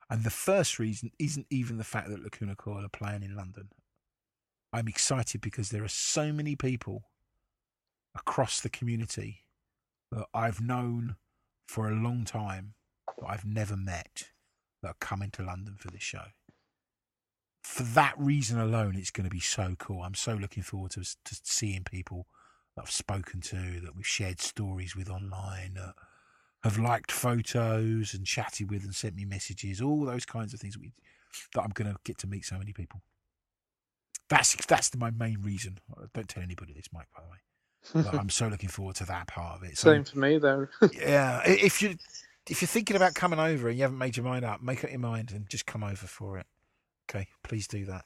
[0.10, 3.70] And the first reason isn't even the fact that Lacuna Coil are playing in London.
[4.72, 7.04] I'm excited because there are so many people
[8.16, 9.44] across the community
[10.12, 11.18] that I've known
[11.68, 12.76] for a long time
[13.19, 14.29] that I've never met
[14.82, 16.25] that are coming to London for this show
[17.69, 20.01] for that reason alone, it's going to be so cool.
[20.01, 22.27] I'm so looking forward to, to seeing people
[22.75, 25.93] that I've spoken to, that we've shared stories with online, that
[26.63, 30.77] have liked photos and chatted with and sent me messages, all those kinds of things
[30.77, 30.93] we,
[31.53, 33.01] that I'm going to get to meet so many people.
[34.29, 35.79] That's that's my main reason.
[36.13, 37.08] Don't tell anybody this, Mike.
[37.15, 39.75] By the way, but I'm so looking forward to that part of it.
[39.75, 40.67] So, Same for me, though.
[40.93, 41.95] yeah, if you
[42.50, 44.90] if you're thinking about coming over and you haven't made your mind up, make up
[44.90, 46.48] your mind and just come over for it.
[47.10, 48.06] Okay, please do that.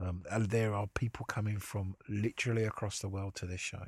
[0.00, 3.84] Um, there are people coming from literally across the world to this show.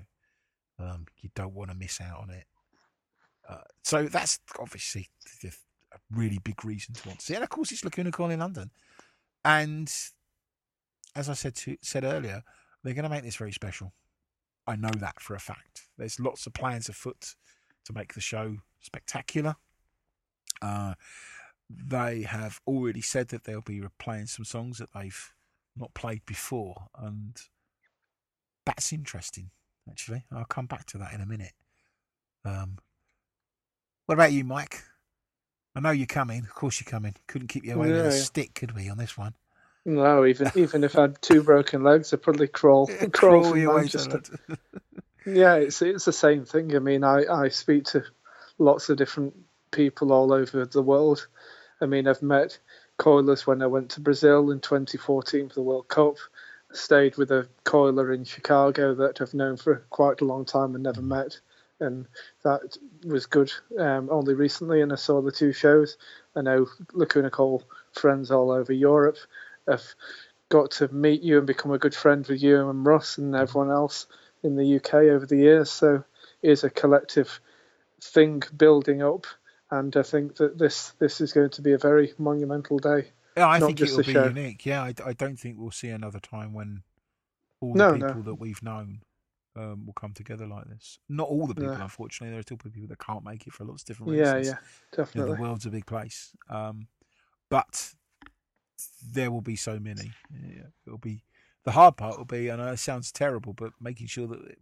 [0.78, 2.44] Um, you don't want to miss out on it.
[3.48, 5.08] Uh, so that's obviously
[5.44, 7.34] a really big reason to want to see.
[7.34, 8.70] And of course, it's Lacuna Coil in London.
[9.44, 9.92] And
[11.14, 12.42] as I said to, said earlier,
[12.82, 13.92] they're going to make this very special.
[14.66, 15.82] I know that for a fact.
[15.96, 17.34] There's lots of plans afoot
[17.84, 19.56] to make the show spectacular.
[20.62, 20.94] Uh,
[21.68, 25.32] they have already said that they'll be playing some songs that they've
[25.76, 27.36] not played before, and
[28.64, 29.50] that's interesting.
[29.88, 31.52] Actually, I'll come back to that in a minute.
[32.44, 32.78] Um,
[34.06, 34.82] what about you, Mike?
[35.74, 36.40] I know you're coming.
[36.44, 37.14] Of course, you're coming.
[37.26, 39.34] Couldn't keep you away with a stick, could we, on this one?
[39.84, 43.64] No, even even if I had two broken legs, I'd probably crawl crawl, crawl from
[43.64, 44.20] Manchester.
[45.24, 46.74] yeah, it's it's the same thing.
[46.74, 48.02] I mean, I I speak to
[48.58, 49.34] lots of different
[49.76, 51.28] people all over the world,
[51.80, 52.58] I mean, I've met
[52.96, 56.16] coilers when I went to Brazil in 2014 for the World Cup.
[56.72, 60.82] stayed with a coiler in Chicago that I've known for quite a long time and
[60.82, 61.38] never met,
[61.78, 62.06] and
[62.42, 63.52] that was good.
[63.78, 65.98] Um, only recently, and I saw the two shows.
[66.34, 67.62] I know Lacuna Coil
[67.92, 69.18] friends all over Europe.
[69.68, 69.94] I've
[70.48, 73.70] got to meet you and become a good friend with you and Russ and everyone
[73.70, 74.06] else
[74.42, 75.70] in the UK over the years.
[75.70, 76.04] So
[76.42, 77.40] it is a collective
[78.00, 79.26] thing building up
[79.70, 83.08] and I think that this this is going to be a very monumental day.
[83.36, 84.26] Yeah, I think it will be show.
[84.26, 84.64] unique.
[84.64, 86.82] Yeah, I, I, don't think we'll see another time when
[87.60, 88.22] all the no, people no.
[88.22, 89.00] that we've known
[89.56, 90.98] um, will come together like this.
[91.10, 91.82] Not all the people, no.
[91.82, 92.30] unfortunately.
[92.30, 94.46] There are still people that can't make it for lots of different reasons.
[94.46, 94.58] Yeah, yeah,
[94.92, 95.20] definitely.
[95.20, 96.86] You know, the world's a big place, um,
[97.50, 97.92] but
[99.12, 100.12] there will be so many.
[100.30, 101.22] Yeah, it'll be
[101.64, 104.56] the hard part will be, and it sounds terrible, but making sure that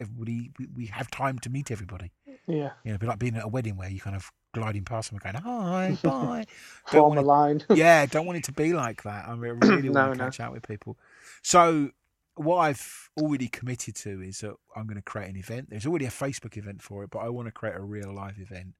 [0.00, 2.12] everybody we, we have time to meet everybody.
[2.46, 2.70] Yeah.
[2.84, 5.20] You know, be like being at a wedding where you kind of gliding past them
[5.22, 6.46] and going, hi, bye.
[6.90, 7.62] don't the line.
[7.74, 9.28] yeah, don't want it to be like that.
[9.28, 10.24] I really, really no, want to no.
[10.24, 10.98] catch out with people.
[11.42, 11.90] So
[12.34, 15.70] what I've already committed to is that I'm going to create an event.
[15.70, 18.38] There's already a Facebook event for it, but I want to create a real live
[18.38, 18.74] event.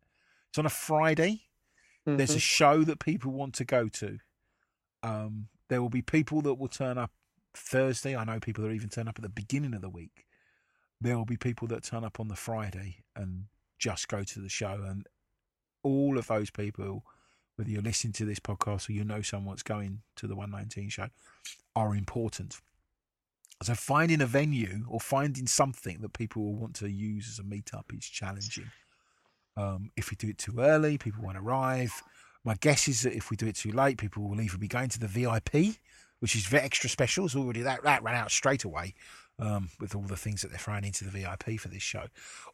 [0.51, 1.43] It's on a Friday.
[2.07, 2.17] Mm-hmm.
[2.17, 2.41] There's a mm-hmm.
[2.41, 4.19] show that people want to go to.
[5.03, 7.11] Um, there will be people that will turn up
[7.55, 8.17] Thursday.
[8.17, 10.27] I know people that even turn up at the beginning of the week
[11.03, 13.45] there will be people that turn up on the Friday and
[13.79, 14.81] just go to the show.
[14.87, 15.07] And
[15.83, 17.05] all of those people,
[17.57, 20.89] whether you're listening to this podcast or you know someone that's going to the 119
[20.89, 21.09] show,
[21.75, 22.61] are important.
[23.63, 27.49] So finding a venue or finding something that people will want to use as a
[27.49, 28.71] meetup is challenging.
[29.57, 32.03] Um, if we do it too early, people won't arrive.
[32.45, 34.89] My guess is that if we do it too late, people will either be going
[34.89, 35.77] to the VIP,
[36.23, 37.25] which is extra special.
[37.25, 38.95] It's already that that ran out straight away,
[39.41, 42.05] um, with all the things that they're throwing into the VIP for this show.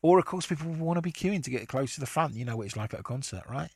[0.00, 2.32] Or, of course, people want to be queuing to get close to the front.
[2.32, 3.68] You know what it's like at a concert, right?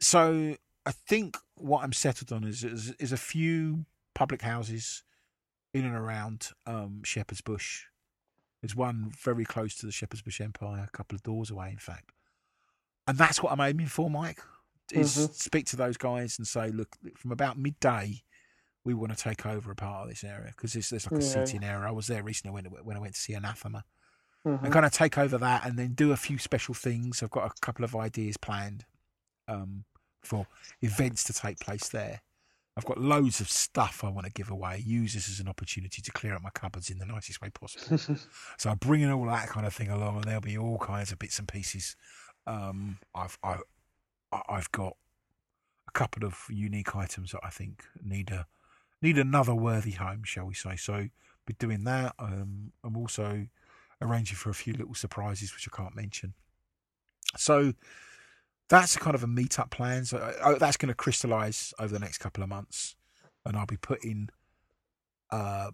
[0.00, 5.04] So I think what I'm settled on is, is, is a few public houses
[5.72, 7.84] in and around um, Shepherd's Bush.
[8.60, 11.78] There's one very close to the Shepherd's Bush Empire, a couple of doors away, in
[11.78, 12.10] fact.
[13.06, 14.40] And that's what I'm aiming for, Mike.
[14.90, 15.32] Is mm-hmm.
[15.32, 18.22] speak to those guys and say, look, from about midday
[18.86, 21.24] we want to take over a part of this area because there's, there's like a
[21.24, 21.44] yeah.
[21.44, 21.88] seating area.
[21.88, 23.84] I was there recently when, when I went to see Anathema.
[24.46, 24.64] Mm-hmm.
[24.64, 27.20] And kind of take over that and then do a few special things.
[27.20, 28.84] I've got a couple of ideas planned
[29.48, 29.82] um,
[30.22, 30.46] for
[30.82, 32.22] events to take place there.
[32.76, 34.84] I've got loads of stuff I want to give away.
[34.86, 37.98] Use this as an opportunity to clear out my cupboards in the nicest way possible.
[38.56, 41.18] so I'm bringing all that kind of thing along, and there'll be all kinds of
[41.18, 41.96] bits and pieces.
[42.46, 43.56] Um, I've I,
[44.48, 44.96] I've got
[45.88, 48.46] a couple of unique items that I think need a
[49.06, 50.76] need another worthy home, shall we say?
[50.76, 51.08] So
[51.46, 52.14] be doing that.
[52.18, 53.46] Um, I'm also
[54.02, 56.34] arranging for a few little surprises which I can't mention.
[57.36, 57.72] So
[58.68, 60.04] that's kind of a meetup plan.
[60.04, 62.96] So uh, that's going to crystallise over the next couple of months,
[63.44, 64.28] and I'll be putting
[65.30, 65.70] uh,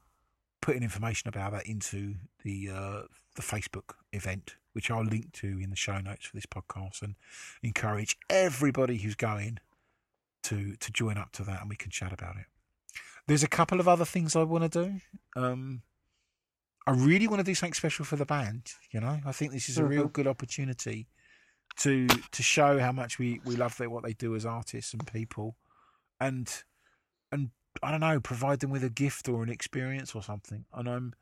[0.60, 2.14] putting information about that into
[2.44, 3.02] the uh,
[3.34, 7.14] the Facebook event, which I'll link to in the show notes for this podcast, and
[7.62, 9.58] encourage everybody who's going
[10.44, 12.46] to to join up to that, and we can chat about it.
[13.26, 15.40] There's a couple of other things I want to do.
[15.40, 15.82] Um,
[16.86, 18.72] I really want to do something special for the band.
[18.90, 20.12] You know, I think this is a real mm-hmm.
[20.12, 21.06] good opportunity
[21.78, 25.56] to to show how much we we love what they do as artists and people,
[26.20, 26.52] and
[27.30, 27.50] and
[27.82, 30.64] I don't know, provide them with a gift or an experience or something.
[30.74, 31.14] And I'm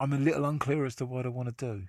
[0.00, 1.84] I'm a little unclear as to what I want to do.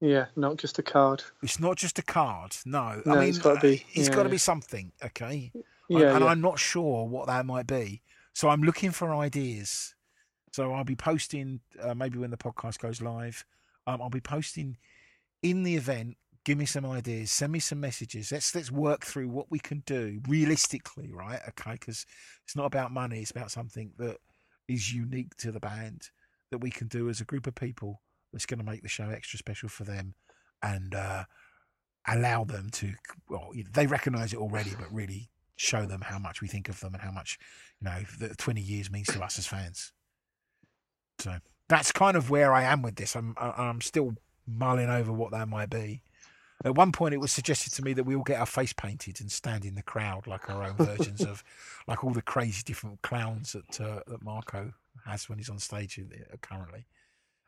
[0.00, 1.22] Yeah, not just a card.
[1.42, 2.56] It's not just a card.
[2.66, 3.86] No, no I mean it's got to be.
[3.94, 4.92] It's yeah, got to be something.
[5.02, 5.52] Okay.
[5.88, 6.30] Yeah, and, yeah.
[6.30, 8.02] I'm not sure what that might be.
[8.34, 9.94] So I'm looking for ideas.
[10.52, 13.44] So I'll be posting uh, maybe when the podcast goes live.
[13.86, 14.76] Um, I'll be posting
[15.42, 18.32] in the event give me some ideas, send me some messages.
[18.32, 21.40] Let's let's work through what we can do realistically, right?
[21.48, 22.06] Okay, because
[22.44, 24.18] it's not about money; it's about something that
[24.68, 26.10] is unique to the band
[26.50, 28.02] that we can do as a group of people.
[28.32, 30.14] That's going to make the show extra special for them,
[30.62, 31.24] and uh,
[32.06, 32.92] allow them to.
[33.28, 36.94] Well, they recognise it already, but really show them how much we think of them
[36.94, 37.38] and how much
[37.80, 39.92] you know the twenty years means to us as fans.
[41.18, 41.38] So
[41.68, 43.16] that's kind of where I am with this.
[43.16, 44.14] I'm I'm still
[44.46, 46.02] mulling over what that might be.
[46.64, 49.20] At one point, it was suggested to me that we all get our face painted
[49.20, 51.42] and stand in the crowd like our own versions of,
[51.88, 54.72] like all the crazy different clowns that uh, that Marco
[55.04, 56.86] has when he's on stage uh, currently.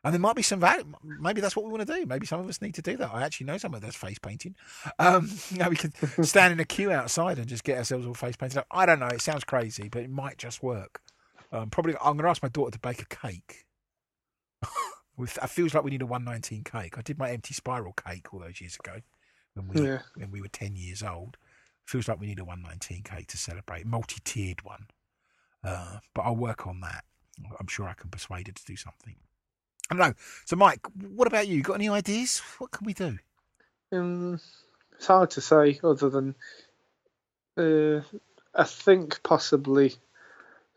[0.05, 0.85] And there might be some value.
[1.03, 2.05] Maybe that's what we want to do.
[2.05, 3.09] Maybe some of us need to do that.
[3.11, 4.55] I actually know someone that's face painting.
[4.99, 5.93] Um, you know, we could
[6.27, 8.67] stand in a queue outside and just get ourselves all face painted up.
[8.69, 9.07] I don't know.
[9.07, 11.01] It sounds crazy, but it might just work.
[11.51, 13.65] Um, probably, I'm going to ask my daughter to bake a cake.
[15.17, 16.99] With, it feels like we need a 119 cake.
[16.99, 18.99] I did my empty spiral cake all those years ago
[19.55, 19.99] when we yeah.
[20.15, 21.37] when we were 10 years old.
[21.85, 24.87] Feels like we need a 119 cake to celebrate, multi-tiered one.
[25.63, 27.05] Uh, but I'll work on that.
[27.59, 29.15] I'm sure I can persuade her to do something.
[29.89, 30.13] I don't know.
[30.45, 30.81] So, Mike,
[31.15, 31.61] what about you?
[31.61, 32.39] Got any ideas?
[32.57, 33.17] What can we do?
[33.91, 34.39] Um,
[34.97, 36.35] it's hard to say, other than
[37.57, 38.01] uh,
[38.53, 39.95] I think possibly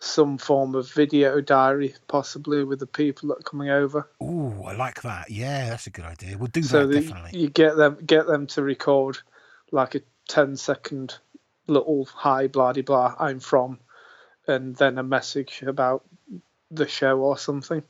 [0.00, 4.08] some form of video diary, possibly with the people that are coming over.
[4.20, 5.30] Oh, I like that.
[5.30, 6.38] Yeah, that's a good idea.
[6.38, 7.38] We'll do so that definitely.
[7.38, 9.18] You get them get them to record
[9.72, 11.18] like a 10 second
[11.66, 13.80] little hi bloody blah I'm from,
[14.46, 16.04] and then a message about
[16.70, 17.82] the show or something.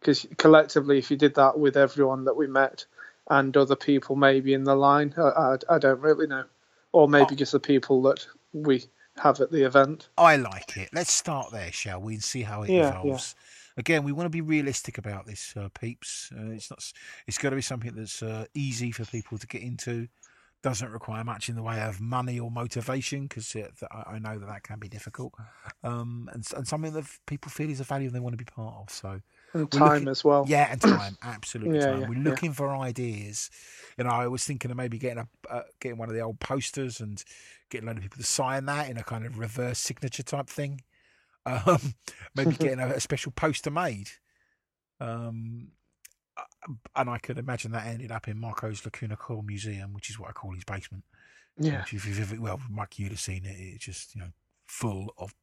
[0.00, 2.86] Because collectively, if you did that with everyone that we met
[3.28, 6.44] and other people maybe in the line, I, I, I don't really know,
[6.92, 7.36] or maybe oh.
[7.36, 8.84] just the people that we
[9.18, 10.08] have at the event.
[10.16, 10.88] I like it.
[10.94, 13.34] Let's start there, shall we, and see how it yeah, evolves.
[13.36, 13.80] Yeah.
[13.80, 16.32] Again, we want to be realistic about this, uh, peeps.
[16.34, 16.92] Uh, it's not.
[17.26, 20.08] It's got to be something that's uh, easy for people to get into.
[20.62, 24.62] Doesn't require much in the way of money or motivation, because I know that that
[24.62, 25.32] can be difficult.
[25.82, 28.44] Um, and, and something that people feel is a value and they want to be
[28.44, 28.90] part of.
[28.90, 29.20] So
[29.52, 30.44] and time looking, as well.
[30.48, 32.00] Yeah, and time, absolutely yeah, time.
[32.02, 32.56] Yeah, We're looking yeah.
[32.56, 33.50] for ideas.
[33.98, 36.40] You know, I was thinking of maybe getting a uh, getting one of the old
[36.40, 37.22] posters and
[37.70, 40.48] getting a lot of people to sign that in a kind of reverse signature type
[40.48, 40.82] thing.
[41.46, 41.94] Um,
[42.36, 44.10] maybe getting a, a, special poster made.
[45.00, 45.68] Um,
[46.36, 50.20] uh, and I could imagine that ended up in Marco's Lacuna Coil Museum, which is
[50.20, 51.02] what I call his basement.
[51.56, 51.80] Yeah.
[51.80, 53.56] Which if you've ever, well, Mike, you'd have seen it.
[53.58, 54.28] It's just you know
[54.66, 55.34] full of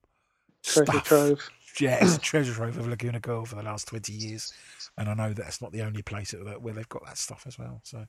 [0.63, 1.03] treasure stuff.
[1.03, 1.49] trove.
[1.79, 4.53] Yeah, it's a treasure trove of Lacuna Coil for the last twenty years,
[4.97, 7.81] and I know that's not the only place where they've got that stuff as well.
[7.83, 8.05] So,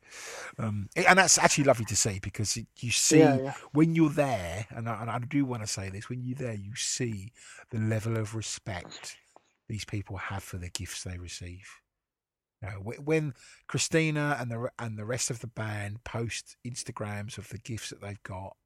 [0.59, 3.54] um, and that's actually lovely to see because you see yeah, yeah.
[3.72, 6.54] when you're there, and I, and I do want to say this: when you're there,
[6.54, 7.33] you see
[7.70, 9.16] the level of respect
[9.68, 11.68] these people have for the gifts they receive.
[12.62, 13.35] You know, when
[13.68, 18.00] Cristina and the and the rest of the band post Instagrams of the gifts that
[18.00, 18.57] they've got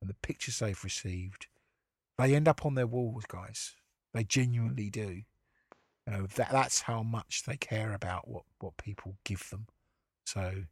[0.00, 1.46] and the pictures they've received,
[2.18, 3.74] they end up on their walls, guys.
[4.18, 5.22] They genuinely do.
[6.04, 9.68] You know, that that's how much they care about what, what people give them.
[10.26, 10.64] So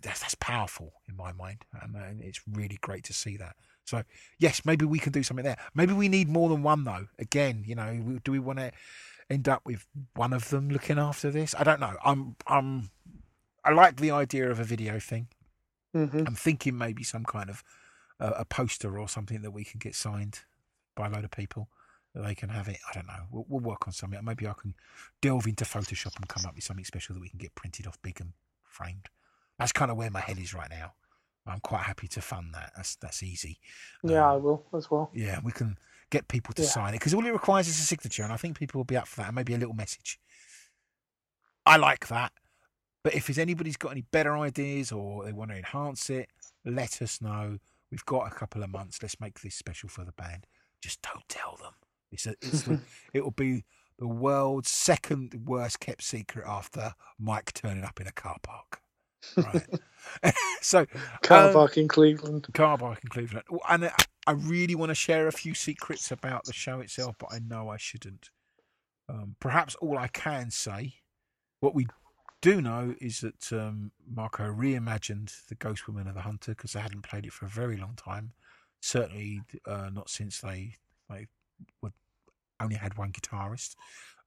[0.00, 3.56] that's, that's powerful in my mind, and, and it's really great to see that.
[3.84, 4.04] So
[4.38, 5.58] yes, maybe we can do something there.
[5.74, 7.08] Maybe we need more than one though.
[7.18, 8.70] Again, you know, do we want to
[9.28, 11.52] end up with one of them looking after this?
[11.58, 11.96] I don't know.
[12.04, 12.90] I'm I'm
[13.64, 15.26] I like the idea of a video thing.
[15.96, 16.22] Mm-hmm.
[16.28, 17.64] I'm thinking maybe some kind of
[18.20, 20.42] uh, a poster or something that we can get signed
[20.94, 21.68] by a load of people
[22.22, 22.78] they can have it.
[22.88, 23.24] I don't know.
[23.30, 24.18] We'll, we'll work on something.
[24.24, 24.74] Maybe I can
[25.20, 28.00] delve into Photoshop and come up with something special that we can get printed off
[28.02, 28.32] big and
[28.64, 29.08] framed.
[29.58, 30.94] That's kind of where my head is right now.
[31.46, 32.72] I'm quite happy to fund that.
[32.74, 33.60] That's that's easy.
[34.02, 35.10] Yeah, Um, I will as well.
[35.14, 35.78] yeah, we can
[36.10, 36.68] get people to Yeah.
[36.68, 38.96] sign it because all it requires is a signature, and I think people will be
[38.96, 40.18] up for that, and maybe a little message.
[41.64, 42.32] I like that,
[43.04, 46.30] but if there's anybody's got any better ideas or they want to enhance it,
[46.64, 47.58] let us know.
[47.90, 49.00] We've got a couple of months.
[49.00, 50.46] Let's make this special for the band.
[50.80, 51.74] Just don't tell them.
[52.12, 52.80] It's a, it's the,
[53.12, 53.64] it will be
[53.98, 58.80] the world's second worst kept secret after Mike turning up in a car park.
[59.36, 59.66] Right.
[60.60, 60.86] so
[61.22, 62.46] Car um, park in Cleveland.
[62.54, 63.44] car park in Cleveland.
[63.68, 63.92] And I-
[64.28, 67.68] I really want to share a few secrets about the show itself, but I know
[67.68, 68.30] I shouldn't.
[69.08, 70.94] Um, perhaps all I can say,
[71.60, 71.86] what we
[72.42, 76.80] do know is that um, Marco reimagined the Ghost Woman of the Hunter because they
[76.80, 78.32] hadn't played it for a very long time.
[78.80, 80.74] Certainly uh, not since they
[81.08, 81.28] they
[81.82, 81.92] were,
[82.60, 83.76] only had one guitarist.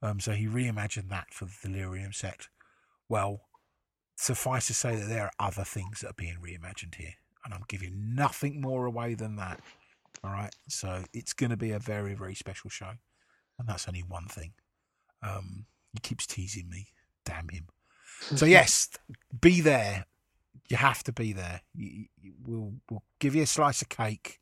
[0.01, 2.47] Um, so he reimagined that for the Delirium set.
[3.09, 3.41] Well,
[4.15, 7.63] suffice to say that there are other things that are being reimagined here, and I'm
[7.67, 9.59] giving nothing more away than that.
[10.23, 12.91] All right, so it's going to be a very, very special show,
[13.57, 14.53] and that's only one thing.
[15.23, 16.87] Um, he keeps teasing me.
[17.25, 17.67] Damn him.
[18.35, 18.89] So yes,
[19.39, 20.05] be there.
[20.69, 21.61] You have to be there.
[21.73, 24.38] You, you, we'll we'll give you a slice of cake.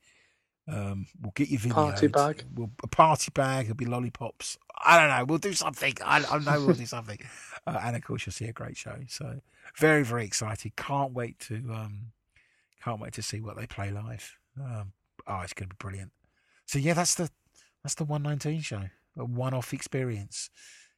[0.67, 1.75] Um, we'll get you video.
[1.75, 2.43] Party bag.
[2.53, 3.65] We'll a party bag.
[3.65, 4.58] There'll be lollipops.
[4.77, 5.25] I don't know.
[5.25, 5.93] We'll do something.
[6.03, 7.19] I, I know we'll do something.
[7.65, 8.97] Uh, and of course, you'll see a great show.
[9.08, 9.39] So
[9.77, 10.75] very very excited.
[10.75, 12.12] Can't wait to um,
[12.84, 14.36] can't wait to see what they play live.
[14.60, 14.91] Um,
[15.25, 16.12] oh, it's going to be brilliant.
[16.65, 17.30] So yeah, that's the
[17.84, 18.84] that's the one nineteen show.
[19.17, 20.49] A one off experience.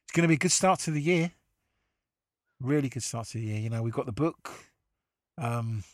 [0.04, 1.32] It's going to be a good start to the year.
[2.60, 3.60] Really good start to the year.
[3.60, 4.50] You know, we've got the book.
[5.38, 5.84] Um,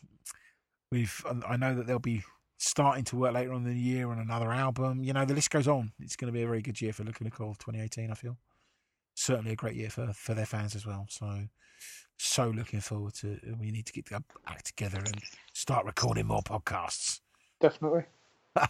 [0.90, 2.24] we've I know that there'll be
[2.58, 5.02] starting to work later on in the year on another album.
[5.02, 5.92] You know, the list goes on.
[6.00, 8.10] It's going to be a very good year for Lacuna Coil 2018.
[8.10, 8.36] I feel
[9.14, 11.06] certainly a great year for for their fans as well.
[11.08, 11.48] So
[12.18, 13.38] so looking forward to.
[13.58, 15.20] We need to get the act together and
[15.52, 17.20] start recording more podcasts.
[17.60, 18.04] Definitely.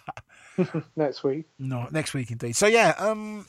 [0.96, 1.46] Next week.
[1.59, 2.57] No, next week indeed.
[2.57, 3.46] So yeah, um,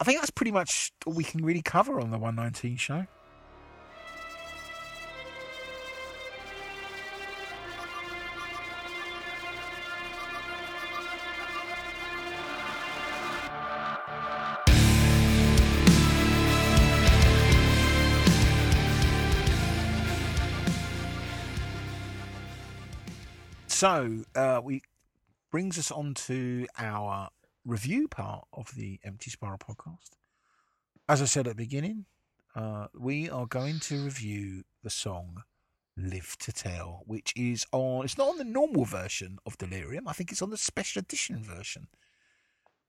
[0.00, 3.06] I think that's pretty much all we can really cover on the 119 show.
[23.74, 24.82] So uh, we
[25.50, 27.30] brings us on to our
[27.64, 30.10] review part of the Empty Spiral podcast.
[31.08, 32.04] As I said at the beginning,
[32.54, 35.42] uh, we are going to review the song
[35.96, 40.06] Live to Tell, which is on, it's not on the normal version of Delirium.
[40.06, 41.88] I think it's on the special edition version.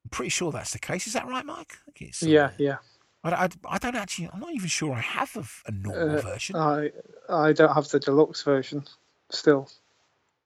[0.03, 1.07] I'm pretty sure that's the case.
[1.07, 1.77] Is that right, Mike?
[1.97, 2.77] Think uh, Yeah, yeah.
[3.23, 6.21] I, I, I don't actually, I'm not even sure I have a, a normal Uh,
[6.21, 6.55] version.
[6.55, 6.91] I
[7.27, 8.85] I don't have the deluxe version.
[9.31, 9.67] Still,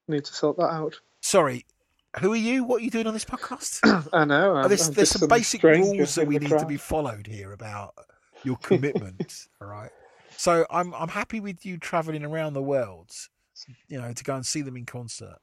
[0.09, 0.99] need to sort that out.
[1.21, 1.65] Sorry,
[2.19, 2.63] who are you?
[2.63, 3.79] What are you doing on this podcast?
[4.13, 4.55] I know.
[4.55, 7.27] I'm, Oh, there's, I'm there's just some basic rules that we need to be followed
[7.27, 7.93] here about
[8.43, 9.47] your commitment.
[9.61, 9.91] all right.
[10.35, 13.11] So I'm I'm happy with you traveling around the world,
[13.87, 15.37] you know, to go and see them in concert.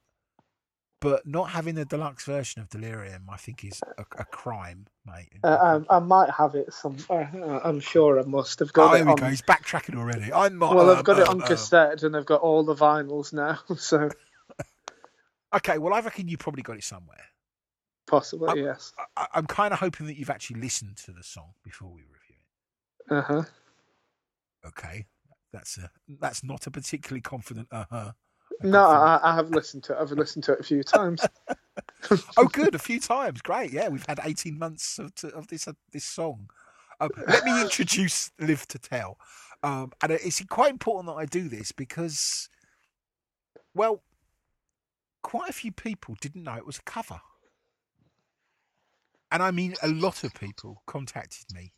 [0.98, 5.28] But not having the deluxe version of Delirium, I think, is a, a crime, mate.
[5.44, 6.96] Uh, um, I might have it some.
[7.10, 7.26] Uh,
[7.62, 9.16] I'm sure I must have oh, got here it we on.
[9.16, 9.26] go.
[9.26, 10.32] He's backtracking already.
[10.32, 10.58] I'm.
[10.58, 11.48] Well, um, I've got it um, on um.
[11.48, 13.58] cassette, and I've got all the vinyls now.
[13.76, 14.08] So
[15.54, 17.24] Okay, well, I reckon you probably got it somewhere.
[18.06, 18.92] possibly Um, yes.
[19.16, 22.36] I- I'm kind of hoping that you've actually listened to the song before we review
[23.10, 23.14] it.
[23.14, 23.42] Uh huh.
[24.66, 25.06] Okay,
[25.52, 28.12] that's a that's not a particularly confident uh huh.
[28.62, 30.00] No, I, I have listened to it.
[30.00, 31.24] I've listened to it a few times.
[32.36, 33.42] oh, good, a few times.
[33.42, 33.88] Great, yeah.
[33.88, 36.48] We've had eighteen months of to, of this uh, this song.
[37.00, 39.18] Um, let me introduce Live to Tell,
[39.62, 42.48] um, and it's quite important that I do this because,
[43.74, 44.02] well,
[45.26, 47.20] quite a few people didn't know it was a cover,
[49.32, 51.72] and I mean a lot of people contacted me,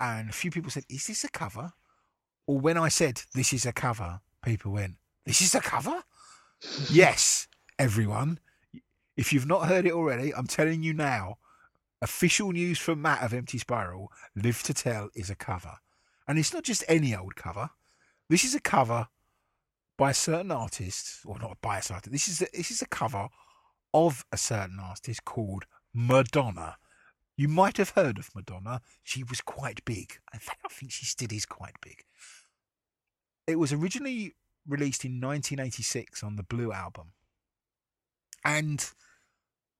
[0.00, 1.74] and a few people said, "Is this a cover?"
[2.48, 6.02] Or when I said this is a cover, people went, "This is a cover."
[6.90, 7.46] yes,
[7.78, 8.40] everyone.
[9.16, 11.38] If you've not heard it already, I'm telling you now.
[12.02, 15.76] Official news from Matt of Empty Spiral Live to Tell is a cover.
[16.26, 17.70] And it's not just any old cover.
[18.28, 19.06] This is a cover
[20.00, 22.10] by a certain artist, or not by a certain artist.
[22.12, 23.28] This is a, this is a cover
[23.92, 26.78] of a certain artist called Madonna.
[27.36, 28.80] You might have heard of Madonna.
[29.02, 30.18] She was quite big.
[30.32, 32.02] In fact, I think she still is quite big.
[33.46, 34.36] It was originally
[34.66, 37.12] released in 1986 on the Blue album.
[38.42, 38.90] And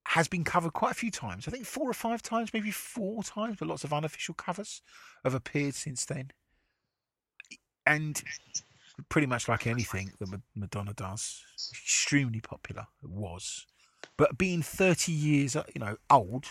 [0.09, 1.49] has been covered quite a few times.
[1.49, 4.83] I think four or five times, maybe four times, but lots of unofficial covers
[5.25, 6.33] have appeared since then.
[7.87, 8.23] And
[9.09, 11.43] pretty much like anything that Madonna does,
[11.73, 12.87] extremely popular.
[13.03, 13.67] It was,
[14.17, 16.47] but being thirty years, uh, you know, old.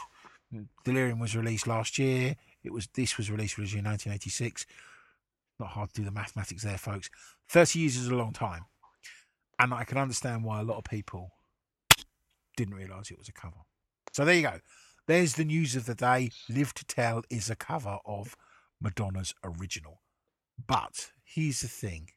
[0.83, 2.35] Delirium was released last year.
[2.63, 4.65] It was this was released in 1986.
[5.59, 7.09] Not hard to do the mathematics there, folks.
[7.47, 8.65] Thirty years is a long time,
[9.59, 11.31] and I can understand why a lot of people
[12.57, 13.57] didn't realise it was a cover.
[14.11, 14.59] So there you go.
[15.07, 16.31] There's the news of the day.
[16.49, 18.35] Live to Tell is a cover of
[18.81, 20.01] Madonna's original.
[20.67, 22.09] But here's the thing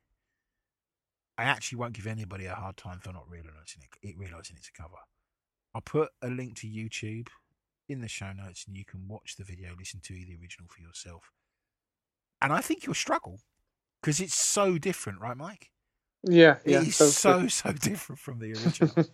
[1.38, 4.72] I actually won't give anybody a hard time for not realizing it, realizing it's a
[4.72, 4.96] cover.
[5.74, 7.28] I'll put a link to YouTube
[7.88, 10.82] in the show notes, and you can watch the video, listen to the original for
[10.82, 11.30] yourself.
[12.40, 13.40] And I think you'll struggle
[14.00, 15.70] because it's so different, right, Mike?
[16.22, 16.82] Yeah, yeah.
[16.82, 19.06] It's so so, so different from the original.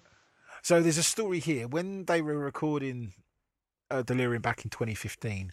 [0.62, 3.12] so there's a story here when they were recording
[3.91, 5.51] uh, Delirium back in 2015.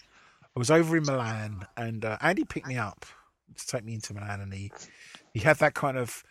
[0.56, 3.06] I was over in Milan, and uh, Andy picked me up
[3.58, 4.72] to take me into Milan, and he
[5.34, 6.24] he had that kind of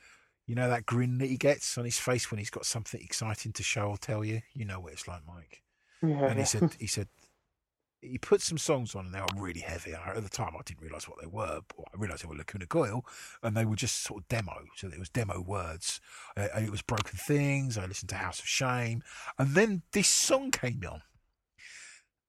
[0.46, 3.52] you know that grin that he gets on his face when he's got something exciting
[3.52, 4.42] to show or tell you.
[4.52, 5.62] You know what it's like, Mike.
[6.02, 6.26] Yeah.
[6.26, 7.08] And he said, he said,
[8.04, 9.92] he put some songs on and they were really heavy.
[9.92, 11.60] At the time, I didn't realise what they were.
[11.68, 13.04] But I realised they were Lacuna Coil,
[13.42, 14.54] and they were just sort of demo.
[14.76, 16.00] So it was demo words.
[16.36, 17.78] Uh, it was Broken Things.
[17.78, 19.02] I listened to House of Shame,
[19.38, 21.02] and then this song came on,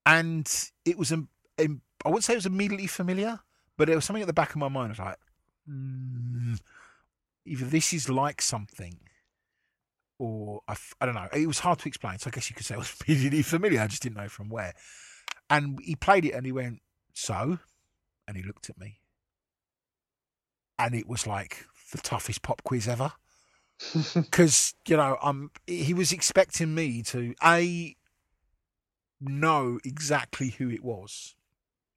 [0.06, 0.50] and
[0.86, 1.28] it was um,
[1.60, 3.40] um, I wouldn't say it was immediately familiar,
[3.78, 4.88] but it was something at the back of my mind.
[4.88, 5.18] I was like,
[5.70, 6.60] mm,
[7.46, 9.00] either this is like something
[10.18, 11.28] or I, I don't know.
[11.34, 12.18] It was hard to explain.
[12.20, 13.82] So I guess you could say it was immediately familiar.
[13.82, 14.74] I just didn't know from where.
[15.50, 16.82] And he played it and he went,
[17.14, 17.60] So?
[18.28, 19.00] And he looked at me.
[20.80, 23.14] And it was like the toughest pop quiz ever.
[24.14, 27.98] Because, you know, um, he was expecting me to A,
[29.20, 31.36] know exactly who it was,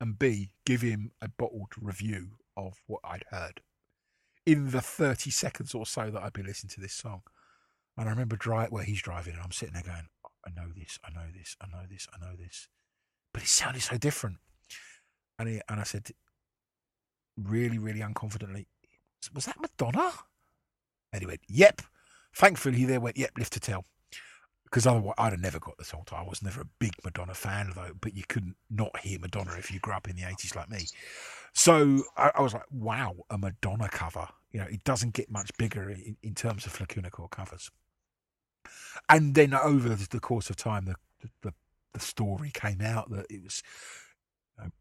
[0.00, 3.60] and B, give him a bottled review of what I'd heard
[4.48, 7.20] in the 30 seconds or so that I'd been listening to this song.
[7.98, 10.08] And I remember drive where he's driving, and I'm sitting there going,
[10.46, 12.68] I know this, I know this, I know this, I know this.
[13.34, 14.38] But it sounded so different.
[15.38, 16.08] And, he, and I said,
[17.36, 18.64] really, really unconfidently,
[19.34, 20.12] was that Madonna?
[21.12, 21.82] And he went, yep.
[22.34, 23.84] Thankfully, he there went, yep, live to tell.
[24.64, 26.04] Because otherwise, I'd have never got the song.
[26.10, 29.70] I was never a big Madonna fan, though, but you couldn't not hear Madonna if
[29.70, 30.86] you grew up in the 80s like me.
[31.52, 34.28] So I, I was like, wow, a Madonna cover.
[34.50, 37.70] You know, it doesn't get much bigger in, in terms of Lacuna Coil covers.
[39.08, 40.94] And then over the course of time, the,
[41.42, 41.54] the,
[41.92, 43.62] the story came out that it was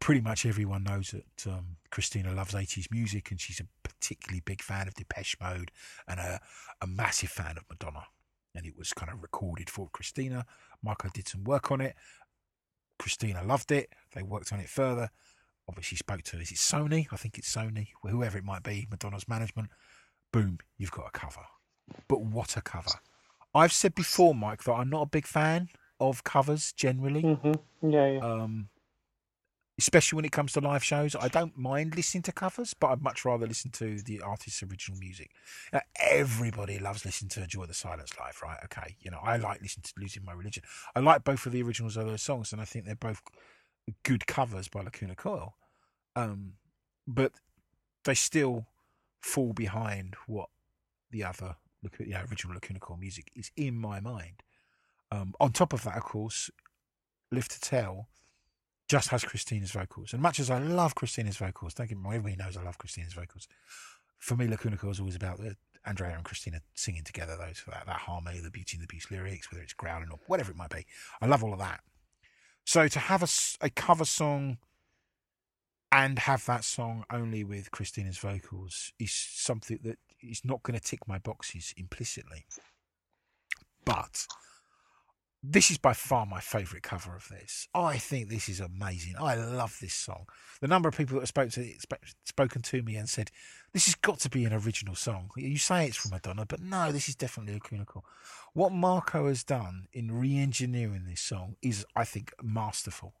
[0.00, 4.62] pretty much everyone knows that um, Cristina loves 80s music and she's a particularly big
[4.62, 5.70] fan of Depeche Mode
[6.06, 6.40] and a,
[6.80, 8.04] a massive fan of Madonna.
[8.54, 10.46] And it was kind of recorded for Cristina.
[10.82, 11.94] Marco did some work on it.
[12.98, 13.92] Cristina loved it.
[14.14, 15.10] They worked on it further
[15.68, 17.06] obviously spoke to is it Sony?
[17.12, 19.70] I think it's Sony, whoever it might be, Madonna's management.
[20.32, 21.44] Boom, you've got a cover.
[22.08, 22.90] But what a cover!
[23.54, 25.68] I've said before, Mike, that I'm not a big fan
[26.00, 27.22] of covers generally.
[27.22, 27.90] Mm-hmm.
[27.90, 28.20] Yeah, yeah.
[28.20, 28.68] Um,
[29.78, 33.02] especially when it comes to live shows, I don't mind listening to covers, but I'd
[33.02, 35.30] much rather listen to the artist's original music.
[35.72, 38.58] Now, everybody loves listening to Enjoy the Silence live, right?
[38.64, 40.64] Okay, you know, I like listening to Losing My Religion.
[40.94, 43.22] I like both of the originals of those songs, and I think they're both
[44.02, 45.54] good covers by Lacuna Coil,
[46.16, 46.54] um,
[47.06, 47.32] but
[48.04, 48.66] they still
[49.20, 50.48] fall behind what
[51.10, 51.56] the other
[52.00, 54.42] you know, original Lacuna Coil music is in my mind.
[55.10, 56.50] Um, on top of that, of course,
[57.30, 58.08] Live to Tell
[58.88, 60.12] just has Cristina's vocals.
[60.12, 62.78] And much as I love Cristina's vocals, don't get me wrong, everybody knows I love
[62.78, 63.48] Cristina's vocals.
[64.18, 65.56] For me, Lacuna Coil is always about the,
[65.88, 69.50] Andrea and Cristina singing together, those that, that harmony, the beauty and the beast lyrics,
[69.50, 70.84] whether it's growling or whatever it might be.
[71.20, 71.80] I love all of that.
[72.68, 73.28] So to have a,
[73.64, 74.58] a cover song
[75.90, 80.84] and have that song only with Cristina's vocals is something that is not going to
[80.84, 82.44] tick my boxes implicitly.
[83.86, 84.26] But
[85.42, 87.68] this is by far my favourite cover of this.
[87.72, 89.14] I think this is amazing.
[89.20, 90.26] I love this song.
[90.60, 91.74] The number of people that have to,
[92.24, 93.30] spoken to me and said,
[93.72, 95.30] this has got to be an original song.
[95.36, 98.04] You say it's from Madonna, but no, this is definitely a Coil.
[98.54, 103.14] What Marco has done in re-engineering this song is, I think, masterful.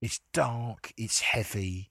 [0.00, 1.90] It's dark, it's heavy,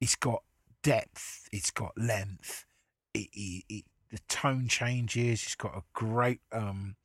[0.00, 0.42] it's got
[0.82, 2.64] depth, it's got length.
[3.12, 5.42] It, it, it the tone changes.
[5.42, 6.96] It's got a great um,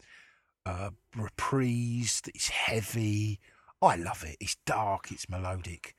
[0.66, 2.22] uh, reprise.
[2.28, 3.39] It's heavy.
[3.82, 4.38] I love it.
[4.39, 5.11] It's dark.
[5.11, 5.95] It's melodic.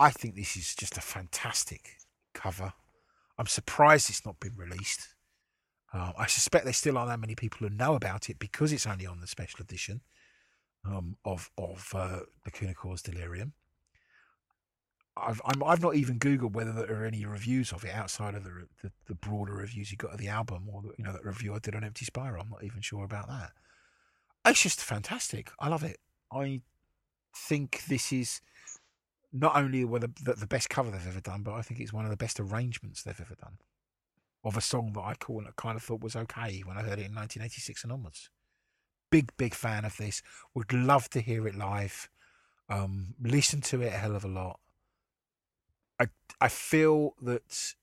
[0.00, 1.98] I think this is just a fantastic
[2.34, 2.74] cover.
[3.38, 5.14] I'm surprised it's not been released.
[5.94, 8.86] Uh, I suspect there still aren't that many people who know about it because it's
[8.86, 10.02] only on the special edition.
[10.84, 12.20] um, of of uh,
[12.76, 13.54] Coil's Delirium.
[15.16, 18.44] I've I'm, I've not even googled whether there are any reviews of it outside of
[18.44, 21.24] the the, the broader reviews you got of the album or the, you know that
[21.24, 22.42] review I did on Empty Spiral.
[22.42, 23.52] I'm not even sure about that.
[24.46, 25.50] It's just fantastic.
[25.58, 25.98] I love it.
[26.32, 26.62] I
[27.34, 28.40] think this is
[29.32, 31.92] not only one of the, the best cover they've ever done, but I think it's
[31.92, 33.58] one of the best arrangements they've ever done
[34.44, 37.06] of a song that I call kind of thought was okay when I heard it
[37.06, 38.30] in 1986 and onwards.
[39.10, 40.22] Big, big fan of this.
[40.54, 42.08] Would love to hear it live.
[42.68, 44.60] Um, listen to it a hell of a lot.
[45.98, 46.06] I
[46.40, 47.74] I feel that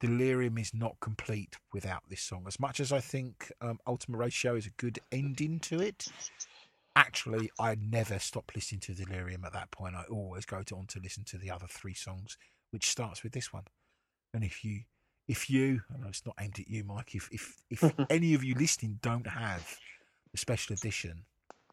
[0.00, 2.44] Delirium is not complete without this song.
[2.46, 6.08] As much as I think um, Ultima Ratio is a good ending to it,
[6.96, 9.94] actually, I never stop listening to Delirium at that point.
[9.94, 12.36] I always go to, on to listen to the other three songs,
[12.70, 13.64] which starts with this one.
[14.32, 14.80] And if you
[15.26, 18.44] if you, I know it's not aimed at you, Mike, if if, if any of
[18.44, 19.76] you listening don't have
[20.32, 21.24] the special edition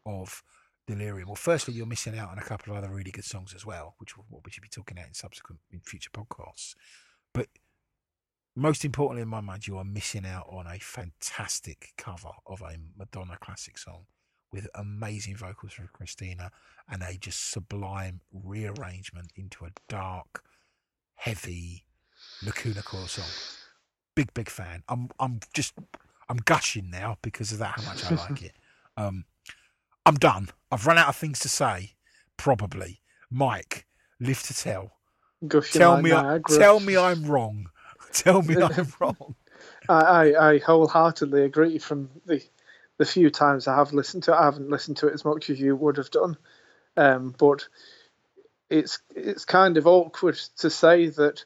[0.06, 0.42] of
[0.86, 3.64] Delirium, well, firstly, you're missing out on a couple of other really good songs as
[3.64, 6.74] well, which what we should be talking about in subsequent in future podcasts.
[7.34, 7.48] But
[8.54, 12.76] most importantly, in my mind, you are missing out on a fantastic cover of a
[12.96, 14.04] Madonna classic song
[14.52, 16.50] with amazing vocals from Cristina
[16.90, 20.44] and a just sublime rearrangement into a dark,
[21.14, 21.84] heavy
[22.44, 23.24] Lacuna Coil song.
[24.14, 24.82] Big, big fan.
[24.88, 25.72] I'm I'm just
[26.28, 28.52] I'm gushing now because of that how much I like it.
[28.98, 29.24] Um
[30.04, 30.50] I'm done.
[30.70, 31.92] I've run out of things to say,
[32.36, 33.00] probably.
[33.30, 33.86] Mike,
[34.20, 34.98] live to tell.
[35.48, 36.58] Gushing tell like me Niagara.
[36.58, 37.68] tell me I'm wrong.
[38.24, 39.34] Tell me I'm wrong.
[39.88, 41.78] I, I, I wholeheartedly agree.
[41.78, 42.42] From the
[42.98, 45.50] the few times I have listened to it, I haven't listened to it as much
[45.50, 46.36] as you would have done.
[46.96, 47.68] Um, but
[48.68, 51.44] it's it's kind of awkward to say that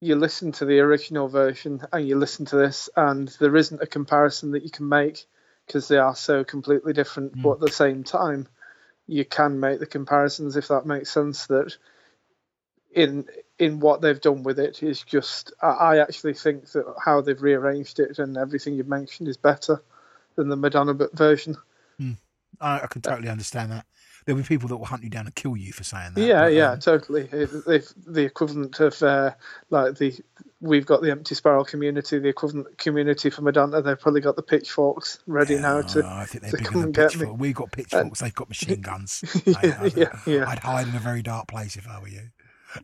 [0.00, 3.86] you listen to the original version and you listen to this, and there isn't a
[3.86, 5.24] comparison that you can make
[5.66, 7.36] because they are so completely different.
[7.36, 7.42] Mm.
[7.42, 8.46] But at the same time,
[9.06, 11.46] you can make the comparisons if that makes sense.
[11.46, 11.76] That
[12.94, 13.26] in
[13.62, 18.00] in what they've done with it is just I, actually think that how they've rearranged
[18.00, 19.80] it and everything you've mentioned is better
[20.34, 21.56] than the Madonna version.
[22.60, 23.86] I, I can totally understand that.
[24.24, 26.20] There'll be people that will hunt you down and kill you for saying that.
[26.20, 27.22] yeah, but, yeah, um, totally.
[27.22, 29.32] They've the equivalent of uh,
[29.70, 30.16] like the
[30.60, 33.82] we've got the empty spiral community, the equivalent community for Madonna.
[33.82, 36.04] They've probably got the pitchforks ready now to.
[36.04, 37.26] I think they're to bigger come than and get me.
[37.26, 38.20] We've got pitchforks.
[38.20, 39.24] They've got machine guns.
[39.62, 40.48] Yeah, I, yeah, yeah.
[40.48, 42.30] I'd hide in a very dark place if I were you.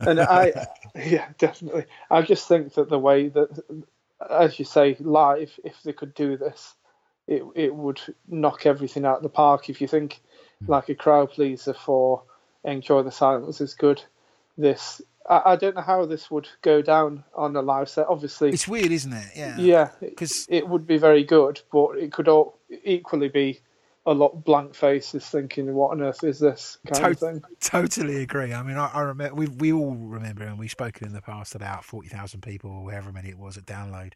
[0.00, 1.84] And I, yeah, definitely.
[2.10, 3.84] I just think that the way that,
[4.30, 6.74] as you say, live, if they could do this,
[7.26, 9.68] it it would knock everything out of the park.
[9.68, 10.20] If you think
[10.60, 10.70] hmm.
[10.70, 12.22] like a crowd pleaser for
[12.64, 14.02] "Enjoy the Silence" is good,
[14.56, 18.06] this I, I don't know how this would go down on a live set.
[18.08, 19.30] Obviously, It's weird, isn't it?
[19.36, 19.58] Yeah.
[19.58, 23.60] yeah, Because it would be very good, but it could all equally be
[24.10, 27.42] a lot blank faces thinking, "What on earth is this?" kind of thing.
[27.60, 28.52] Totally agree.
[28.52, 31.54] I mean, I, I remember we we all remember, and we've spoken in the past
[31.54, 34.12] about forty thousand people, or however many it was at download.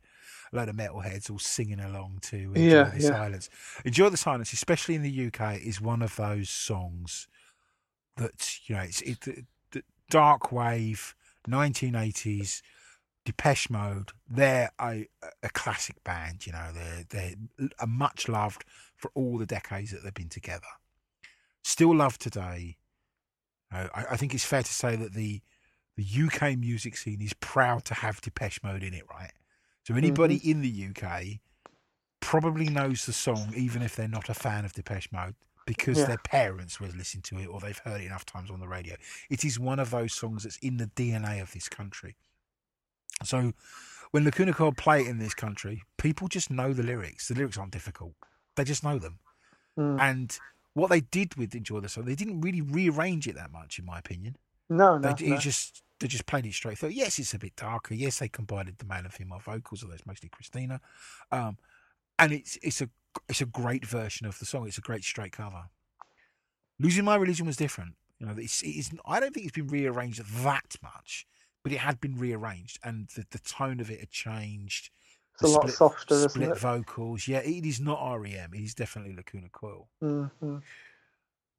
[0.53, 3.09] A load of metalheads all singing along to "Enjoy Yeah, the yeah.
[3.09, 3.51] Silence."
[3.85, 7.29] "Enjoy the Silence," especially in the UK, is one of those songs
[8.17, 11.15] that you know it's it, the, the dark wave,
[11.47, 12.63] nineteen eighties.
[13.25, 15.09] Depeche Mode, they're a,
[15.43, 16.47] a classic band.
[16.47, 17.05] You know, they're
[17.59, 18.65] they're much loved
[18.97, 20.67] for all the decades that they've been together.
[21.63, 22.77] Still loved today.
[23.73, 25.41] Uh, I, I think it's fair to say that the
[25.97, 29.33] the UK music scene is proud to have Depeche Mode in it, right?
[29.85, 31.41] So anybody in the UK
[32.21, 35.35] probably knows the song, even if they're not a fan of Depeche Mode,
[35.67, 36.07] because Yeah.
[36.07, 38.97] their parents were listening to it or they've heard it enough times on the radio.
[39.29, 42.17] It is one of those songs that's in the DNA of this country.
[43.23, 43.53] So
[44.11, 47.29] when Lacuna Coil play it in this country, people just know the lyrics.
[47.29, 48.15] The lyrics aren't difficult;
[48.57, 49.19] they just know them.
[49.79, 50.01] Mm.
[50.01, 50.39] And
[50.75, 53.85] what they did with Enjoy the Song, they didn't really rearrange it that much, in
[53.85, 54.37] my opinion.
[54.69, 55.37] No, no, They, no.
[55.39, 56.91] just they just played it straight through.
[56.91, 57.95] Yes, it's a bit darker.
[57.95, 60.81] Yes, they combined the male and female vocals, although it's mostly Cristina.
[61.31, 61.59] Um,
[62.19, 62.89] and it's it's a
[63.29, 64.67] it's a great version of the song.
[64.67, 65.65] It's a great straight cover.
[66.79, 67.95] Losing My Religion was different.
[68.19, 68.91] You know, it's, it is.
[69.05, 71.27] I don't think it's been rearranged that much,
[71.63, 74.91] but it had been rearranged, and the, the tone of it had changed.
[75.35, 76.59] It's a The lot softer, isn't split it?
[76.59, 77.29] vocals.
[77.29, 78.55] Yeah, it is not REM.
[78.55, 79.91] It is definitely Lacuna Coil.
[80.01, 80.59] hmm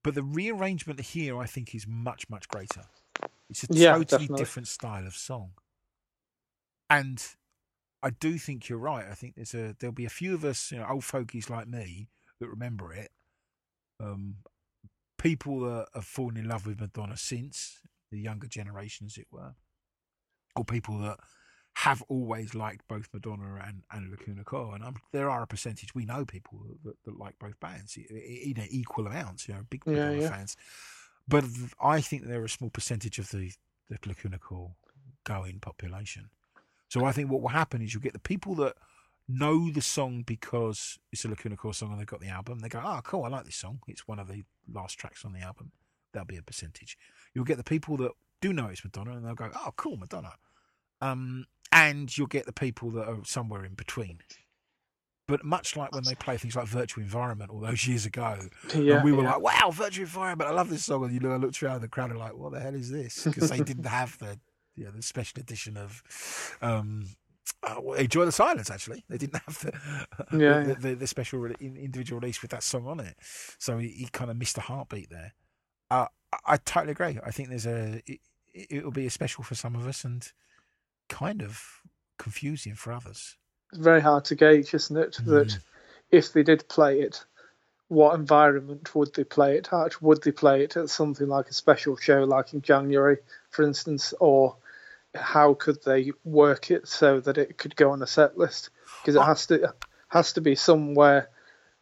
[0.04, 2.90] But the rearrangement here, I think, is much, much greater.
[3.50, 4.38] It's a Yeah, totally definitely.
[4.38, 5.54] different style of song.
[6.90, 7.26] And
[8.04, 9.08] I do think you're right.
[9.08, 11.68] I think there's a there'll be a few of us, you know, old fogies like
[11.68, 13.12] me that remember it.
[14.00, 14.38] Um,
[15.18, 17.82] people that have fallen in love with Madonna since
[18.12, 19.56] the younger generation, as it were,
[20.56, 21.18] or people that
[21.76, 25.96] have always liked both Madonna and, and Lacuna Coil, and um, there are a percentage
[25.96, 29.48] we know people that, that like both bands in equal amounts.
[29.48, 30.30] You know, big Yeah, Madonna yeah.
[30.30, 30.56] fans,
[31.28, 31.46] but
[31.82, 33.52] I think they're a small percentage of the
[33.90, 34.76] the Lacuna Coil
[35.24, 36.30] going population.
[36.90, 38.76] So I think what will happen is you'll get the people that
[39.28, 42.60] know the song because it's a Lacuna Coil song and they've got the album.
[42.60, 43.80] They go, oh, cool, I like this song.
[43.88, 45.72] It's one of the last tracks on the album.
[46.12, 46.98] That'll be a percentage.
[47.34, 48.12] You'll get the people that
[48.44, 50.34] do know it's Madonna and they'll go, oh, cool, Madonna.
[51.00, 54.20] Um, and you'll get the people that are somewhere in between.
[55.30, 58.38] But much like when they play things like Virtual Environment all those years ago,
[58.76, 59.36] Yeah, and we were yeah.
[59.36, 61.06] like, wow, Virtual Environment, I love this song.
[61.06, 63.24] And you know, I looked around the crowd and like, what the hell is this?
[63.24, 64.38] Because they didn't have the,
[64.76, 66.04] you know, the special edition of
[66.62, 67.08] um,
[67.64, 69.06] uh, Enjoy the Silence, actually.
[69.08, 72.88] They didn't have the, Yeah, the, the, the special re- individual release with that song
[72.88, 73.16] on it.
[73.58, 75.34] So he, he kind of missed a heartbeat there.
[75.90, 77.18] Uh, I, I totally agree.
[77.26, 78.20] I think there's a, it,
[78.54, 80.32] it will be a special for some of us and
[81.10, 81.82] kind of
[82.18, 83.38] confusing for others.
[83.72, 85.18] It's very hard to gauge, isn't it?
[85.26, 85.60] That Mm.
[86.12, 87.26] if they did play it,
[87.88, 90.02] what environment would they play it at?
[90.02, 93.18] Would they play it at something like a special show, like in January,
[93.50, 94.56] for instance, or
[95.16, 98.70] how could they work it so that it could go on a set list?
[99.02, 99.24] Because it Oh.
[99.24, 99.74] has to
[100.10, 101.30] has to be somewhere.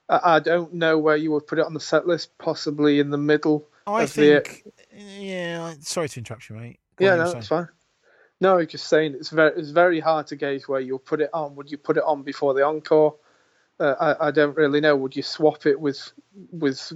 [0.08, 2.38] I don't know where you would put it on the set list.
[2.38, 3.68] Possibly in the middle.
[3.88, 4.64] I think,
[4.96, 6.80] yeah, sorry to interrupt you, mate.
[6.96, 7.68] Go yeah, no, that's fine.
[8.40, 11.56] No, just saying it's very it's very hard to gauge where you'll put it on.
[11.56, 13.16] Would you put it on before the encore?
[13.80, 14.96] Uh, I I don't really know.
[14.96, 16.12] Would you swap it with
[16.52, 16.92] with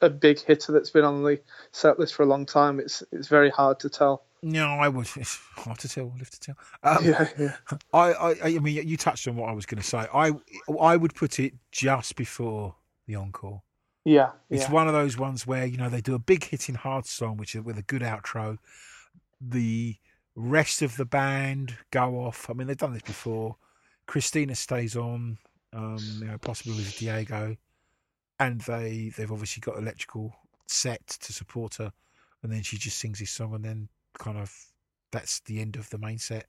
[0.00, 1.40] a big hitter that's been on the
[1.72, 2.80] set list for a long time?
[2.80, 4.24] It's it's very hard to tell.
[4.42, 5.06] No, I would.
[5.16, 6.12] It's hard to tell.
[6.18, 6.56] Live to tell.
[6.82, 7.56] Um, Yeah, yeah,
[7.92, 10.06] I, I, I mean, you touched on what I was going to say.
[10.14, 10.32] I,
[10.80, 12.74] I would put it just before
[13.06, 13.62] the encore.
[14.10, 14.72] Yeah, It's yeah.
[14.72, 17.54] one of those ones where you know they do a big hitting hard song, which
[17.54, 18.58] is with a good outro.
[19.40, 19.96] The
[20.34, 22.48] rest of the band go off.
[22.50, 23.56] I mean, they've done this before.
[24.06, 25.38] Cristina stays on,
[25.72, 27.56] um, you know, possibly with Diego,
[28.38, 30.34] and they they've obviously got electrical
[30.66, 31.92] set to support her,
[32.42, 33.88] and then she just sings this song, and then
[34.18, 34.52] kind of
[35.12, 36.46] that's the end of the main set,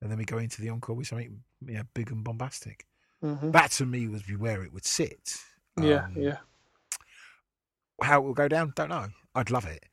[0.00, 2.84] and then we go into the encore with something you know, big and bombastic.
[3.22, 3.52] Mhm.
[3.52, 5.36] That to me would be where it would sit.
[5.80, 6.38] yeah, Um, yeah.
[8.02, 9.08] How it will go down, don't know.
[9.34, 9.84] I'd love it,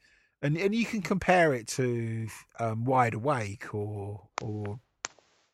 [0.41, 2.27] and and you can compare it to
[2.59, 4.79] um, Wide Awake or or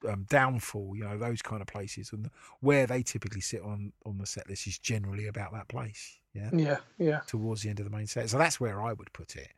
[0.08, 2.30] um, Downfall, you know those kind of places, and
[2.62, 6.52] where they typically sit on on the set list is generally about that place, yeah,
[6.52, 7.22] Yeah, yeah.
[7.28, 8.30] towards the end of the main set.
[8.30, 9.50] So that's where I would put it.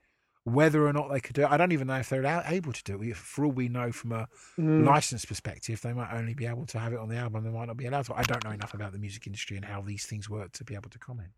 [0.43, 2.83] Whether or not they could do it, I don't even know if they're able to
[2.83, 3.15] do it.
[3.15, 4.27] For all we know, from a
[4.57, 7.43] Mm, license perspective, they might only be able to have it on the album.
[7.43, 8.15] They might not be allowed to.
[8.15, 10.73] I don't know enough about the music industry and how these things work to be
[10.75, 11.29] able to comment.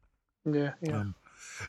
[0.45, 1.01] yeah, yeah.
[1.01, 1.15] Um,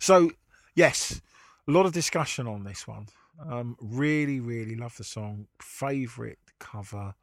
[0.01, 0.31] so,
[0.75, 1.21] yes,
[1.67, 3.07] a lot of discussion on this one.
[3.49, 5.47] Um, really, really love the song.
[5.61, 7.15] Favorite cover.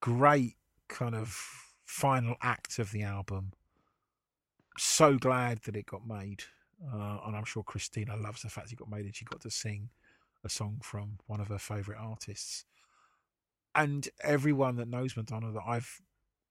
[0.00, 0.56] Great
[0.88, 1.28] kind of
[1.84, 3.52] final act of the album.
[4.78, 6.42] So glad that it got made.
[6.92, 9.50] Uh, and I'm sure Cristina loves the fact it got made and she got to
[9.50, 9.90] sing
[10.44, 12.64] a song from one of her favorite artists.
[13.74, 16.00] And everyone that knows Madonna that I've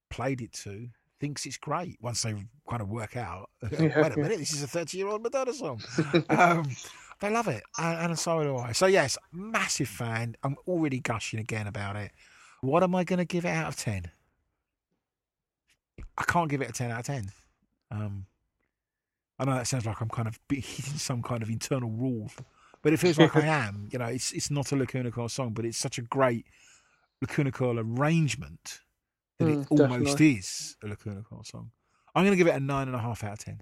[0.09, 0.89] played it to
[1.23, 2.33] thinks it's great once they
[2.69, 3.49] kind of work out.
[3.71, 5.81] Yeah, Wait a minute, this is a 30 year old Madonna song.
[6.29, 6.69] um,
[7.21, 8.73] they love it, and, and so do I.
[8.73, 10.35] So yes, massive fan.
[10.43, 12.11] I'm already gushing again about it.
[12.59, 14.11] What am I going to give it out of ten?
[16.17, 17.31] I can't give it a ten out of ten.
[17.89, 18.25] Um,
[19.39, 22.31] I know that sounds like I'm kind of hitting some kind of internal rule,
[22.81, 23.87] but it feels like I am.
[23.93, 26.45] You know, it's it's not a Lacuna Coil song, but it's such a great
[27.21, 28.81] Lacuna Coil arrangement
[29.45, 30.21] that Mm, it almost definitely.
[30.21, 31.71] is a Lacuna Coil song.
[32.15, 33.61] I'm going to give it a nine and a half out of ten.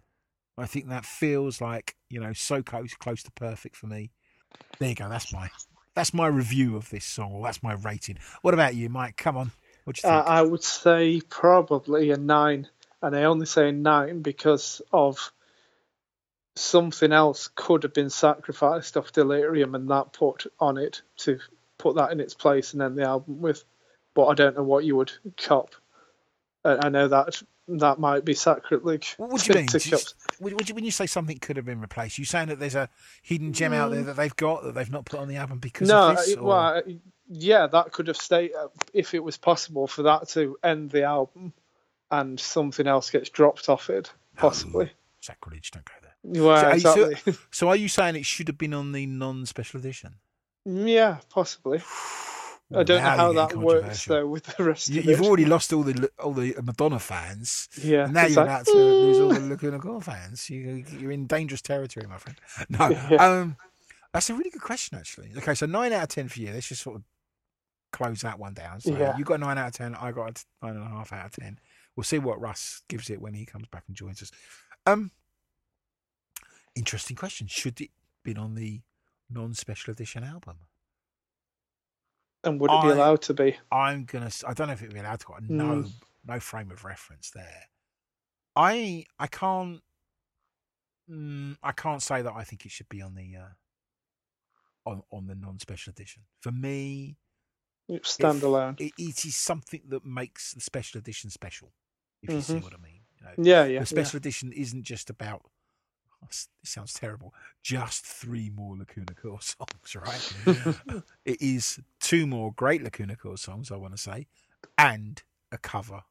[0.58, 4.12] I think that feels like you know so close, close to perfect for me.
[4.80, 5.10] There you go.
[5.10, 5.50] That's my
[5.96, 8.18] that's my review of this song, or that's my rating.
[8.42, 9.18] What about you, Mike?
[9.18, 9.52] Come on,
[9.86, 10.26] what do you Uh, think?
[10.26, 12.68] I would say probably a nine,
[13.02, 15.32] and I only say nine because of
[16.56, 21.40] something else could have been sacrificed off Delirium and that put on it to
[21.78, 23.64] put that in its place and end the album with.
[24.14, 25.76] But I don't know what you would chop.
[26.64, 29.16] I, know that that might be sacrilege.
[29.18, 29.68] what would you mean?
[29.72, 32.90] would- you- when you say something could have been replaced, you saying that there's a
[33.22, 34.06] hidden gem out there mm.
[34.06, 36.36] that they've got that they've not put on the album because no, of this?
[36.36, 36.82] or- well,
[37.30, 38.52] yeah, that could have stayed
[38.94, 41.54] if it was possible for that to end the album,
[42.10, 44.92] and something else gets dropped off it, oh, possibly.
[45.22, 45.72] sacrilege!
[45.72, 46.44] Don't go there.
[46.44, 47.34] Well, So are you- so- exactly.
[47.52, 50.16] So, are you saying it should have been on the non-special edition?
[50.66, 51.82] yeah, possibly.
[52.74, 55.26] I don't know how that works though with the rest You, of you've it.
[55.26, 57.68] already lost all the all the Madonna fans.
[57.84, 60.50] yeah, And now you're like, about to lose all the Lacuna Coil fans.
[60.50, 62.38] You, you're in dangerous territory, my friend.
[62.70, 63.26] No, Yeah.
[63.26, 63.58] um,
[64.14, 65.32] that's a really good question, actually.
[65.38, 66.52] Okay, so nine out of ten for you.
[66.52, 67.04] Let's just sort of
[67.92, 68.80] close that one down.
[68.82, 69.18] So Yeah.
[69.18, 69.96] you got nine out of ten.
[69.96, 71.60] I got a nine and a half out of ten.
[71.96, 74.32] We'll see what Russ gives it when he comes back and joins us.
[74.86, 75.12] Um,
[76.76, 77.48] interesting question.
[77.48, 77.90] Should it
[78.24, 78.82] been on the
[79.30, 80.58] non-special edition album?
[82.44, 83.58] And would it be I- allowed to be?
[83.72, 84.26] I'm gonna.
[84.28, 85.26] s- I don't know if it'd be allowed to.
[85.28, 85.92] Got no, Mm.
[86.26, 87.66] no frame of reference there.
[88.56, 89.82] I I can't.
[91.10, 93.50] Mm, I can't say that I think it should be on the uh,
[94.86, 96.24] on on the non-special edition.
[96.42, 97.18] For me,
[97.88, 98.80] It's standalone.
[98.80, 101.74] it, it is something that makes the special edition special.
[102.24, 102.64] If you see Mhm.
[102.64, 103.02] what I mean.
[103.18, 103.80] You know, Yeah, yeah.
[103.82, 105.51] the special edition isn't just about.
[106.30, 107.34] S- It sounds terrible.
[107.64, 111.04] Just three more Lacuna Coil songs, right?
[111.26, 113.72] it is two more great Lacuna Coil songs.
[113.72, 114.28] I want to say,
[114.78, 116.04] and a cover.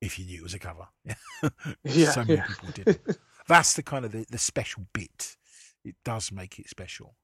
[0.00, 0.88] If you knew it was a cover,
[1.84, 2.46] Yeah, so many yeah.
[2.46, 3.00] people did.
[3.46, 5.36] That's the kind of the, the special bit.
[5.84, 7.14] It does make it special.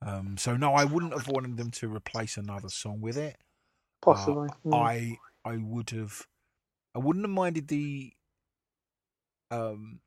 [0.00, 3.36] Um, so no, I wouldn't have wanted them to replace another song with it.
[4.00, 4.48] Possibly.
[4.64, 4.74] mm.
[4.74, 6.26] I I would have
[6.94, 8.12] I wouldn't have minded the
[9.50, 10.00] um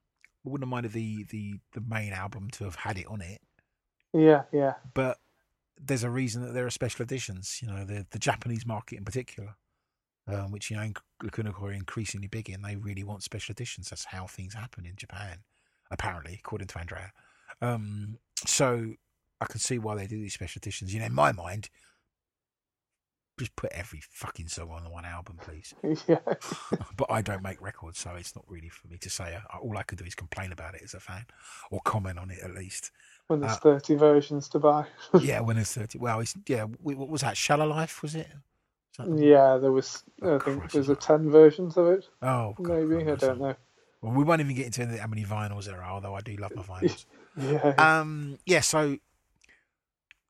[0.47, 3.41] I wouldn't have minded the the the main album to have had it on it,
[4.13, 4.75] Yeah, yeah.
[4.93, 5.19] but
[5.79, 7.59] there's a reason that there are special editions.
[7.61, 9.55] You know, the the Japanese market in particular,
[10.27, 10.91] um, which you know
[11.23, 12.61] Lacuna are increasingly big in.
[12.61, 13.89] They really want special editions.
[13.89, 15.39] That's how things happen in Japan,
[15.91, 17.11] apparently, according to Andrea.
[17.61, 18.93] Um, so
[19.41, 20.93] I can see why they do these special editions.
[20.93, 21.69] You know, in my mind,
[23.37, 25.73] just put every fucking song on the one album, please.
[26.07, 26.19] Yeah.
[26.97, 29.37] but I don't make records, so it's not really for me to say.
[29.61, 31.25] All I could do is complain about it as a fan,
[31.71, 32.91] or comment on it at least.
[33.27, 34.85] When there's Uh, 30 versions to buy.
[35.21, 35.97] yeah, when there's thirty.
[35.97, 36.63] Well, it's yeah.
[36.63, 37.37] What was that?
[37.37, 38.27] Shallow Life was it?
[38.97, 42.07] Was the- Yeah, there was, I Oh, think, there's a 10 versions of it.
[42.21, 43.55] Oh, God, Maybe, I don't know.
[44.01, 46.55] Well, we won't even get into how many vinyls there are, although I do love
[46.55, 47.05] my vinyls.
[47.35, 47.75] Yeah.
[47.77, 48.61] um, yeah.
[48.61, 48.97] So,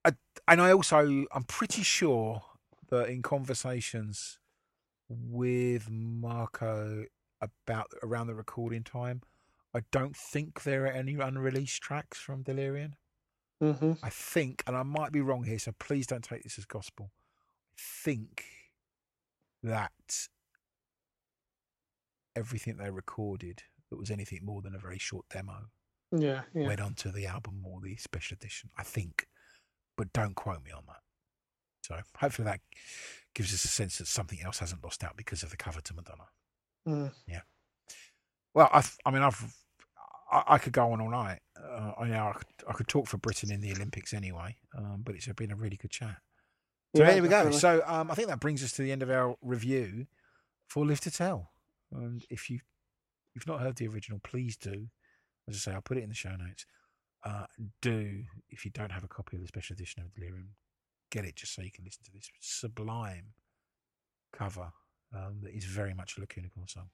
[0.04, 0.14] I,
[0.48, 2.42] and I also I'm pretty sure
[2.90, 4.40] that in conversations
[5.10, 7.06] with Marco
[7.42, 9.22] about around the recording time,
[9.74, 12.96] I don't think there are any unreleased tracks from Delirium.
[13.62, 16.66] hmm I think, and I might be wrong here, so please don't take this as
[16.66, 17.12] gospel.
[17.78, 18.46] I think
[19.64, 20.28] that
[22.36, 25.70] everything they recorded that was anything more than a very short demo
[26.12, 26.68] Yeah, yeah.
[26.68, 28.70] went onto the album or the special edition.
[28.78, 29.28] I think,
[29.96, 31.02] but don't quote me on that.
[31.88, 32.60] So hopefully that
[33.34, 35.94] gives us a sense that something else hasn't lost out because of the cover to
[35.94, 36.24] Madonna.
[36.88, 37.12] Mm.
[38.54, 39.56] Well, I, I mean, I've,
[40.32, 41.40] I, I could go on all night.
[41.58, 45.02] Uh, I know I could, I could talk for Britain in the Olympics anyway, um,
[45.06, 46.18] but it's been a really good chat.
[46.96, 47.52] So Yeah, there we go.
[47.52, 50.08] So um, I think that brings us to the end of our review
[50.68, 51.52] for Live to Tell.
[51.92, 52.60] And if you
[53.34, 54.88] you've not heard the original, please do.
[55.48, 56.66] As I say, I'll put it in the show notes.
[57.24, 57.46] Uh,
[57.82, 60.50] do if you don't have a copy of the special edition of Delirium,
[61.18, 63.34] get it just so you can listen to this sublime
[64.32, 64.72] cover
[65.16, 66.90] um, that is very much a Lacuna Coil song.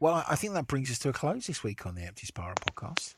[0.00, 2.54] Well, I think that brings us to a close this week on the Empty Spiral
[2.54, 3.16] podcast.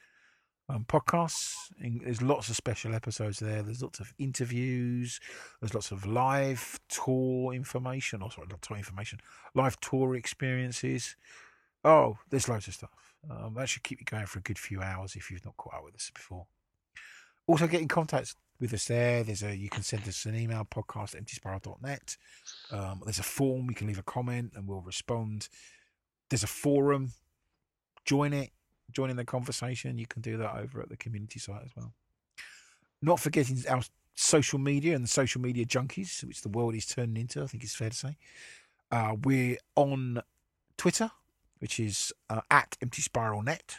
[0.70, 1.54] um, podcasts.
[1.80, 3.62] There's lots of special episodes there.
[3.62, 5.20] There's lots of interviews.
[5.60, 9.20] There's lots of live tour information, or sorry, not tour information,
[9.54, 11.16] live tour experiences.
[11.84, 12.92] Oh, there's loads of stuff.
[13.30, 15.76] Um, that should keep you going for a good few hours if you've not caught
[15.76, 16.46] up with us before.
[17.48, 19.24] Also, get in contact with us there.
[19.24, 22.18] There's a you can send us an email podcast at.
[22.72, 25.50] Um, there's a form you can leave a comment and we'll respond.
[26.32, 27.12] There's a forum.
[28.06, 28.52] Join it.
[28.94, 29.98] Join in the conversation.
[29.98, 31.94] You can do that over at the community site as well.
[33.02, 33.82] Not forgetting our
[34.16, 37.44] social media and the social media junkies, which the world is turning into.
[37.44, 38.18] I think it's fair to say.
[38.90, 40.22] Uh, we're on
[40.78, 41.12] Twitter,
[41.60, 43.76] which is uh, at Empty Spiral Net.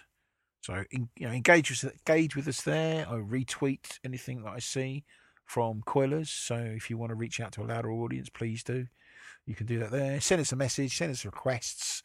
[0.60, 3.06] So in, you know, engage with engage with us there.
[3.08, 5.04] I retweet anything that I see
[5.46, 6.28] from Coilers.
[6.28, 8.88] So if you want to reach out to a louder audience, please do.
[9.46, 10.20] You can do that there.
[10.20, 10.98] Send us a message.
[10.98, 12.02] Send us requests.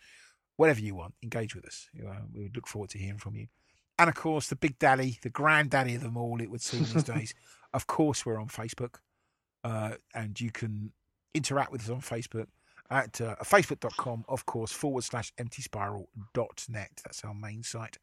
[0.58, 1.14] Whatever you want.
[1.24, 1.90] Engage with us.
[1.94, 3.48] You know, we would look forward to hearing from you.
[4.00, 7.04] And of course, the big daddy, the granddaddy of them all, it would seem these
[7.16, 7.34] days.
[7.74, 8.96] Of course, we're on Facebook,
[9.64, 10.92] uh, and you can
[11.34, 12.48] interact with us on Facebook
[12.90, 16.92] at uh, facebook.com, of course, forward slash empty spiral dot net.
[17.04, 17.98] That's our main site.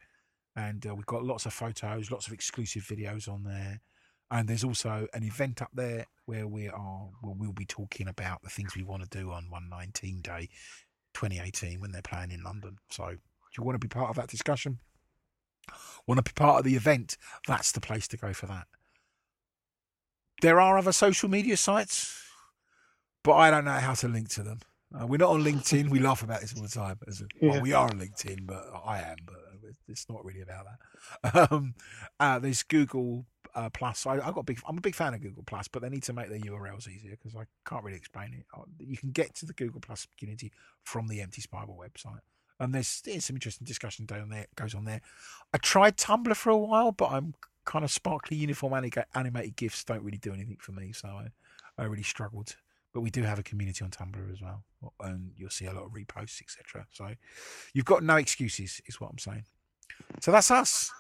[0.57, 3.81] And uh, we've got lots of photos, lots of exclusive videos on there.
[4.31, 8.43] And there's also an event up there where we are, where we'll be talking about
[8.43, 10.49] the things we want to do on 119 Day
[11.15, 12.79] 2018 when they're playing in London.
[12.91, 14.79] So if you want to be part of that discussion,
[16.07, 18.67] want to be part of the event, that's the place to go for that.
[20.43, 22.23] There are other social media sites,
[23.23, 24.59] but I don't know how to link to them.
[24.95, 25.91] Uh, we're not on LinkedIn.
[25.91, 26.99] We laugh about this all the time.
[27.09, 29.37] As a, well, we are on LinkedIn, but I am, but
[29.89, 31.49] it's not really about that.
[31.51, 31.75] Um,
[32.19, 34.07] uh, there's Google uh, Plus.
[34.07, 34.61] I, I got a big.
[34.69, 37.13] I'm a big fan of Google Plus, but they need to make their URLs easier
[37.13, 38.47] because I can't really explain it.
[38.57, 40.53] Uh, You can get to the Google Plus community
[40.83, 42.21] from the Empty Spiral website,
[42.61, 44.47] and there's, there's some interesting discussion down there.
[44.57, 45.01] Goes on there.
[45.53, 47.35] I tried Tumblr for a while, but I'm
[47.65, 51.29] kind of sparkly uniform animated, animated gifs don't really do anything for me, so I,
[51.79, 52.57] I really struggled.
[52.93, 54.65] But we do have a community on Tumblr as well,
[55.01, 56.87] and you'll see a lot of reposts, etc.
[56.93, 57.11] So
[57.73, 59.45] you've got no excuses, is what I'm saying.
[60.21, 60.93] So that's us.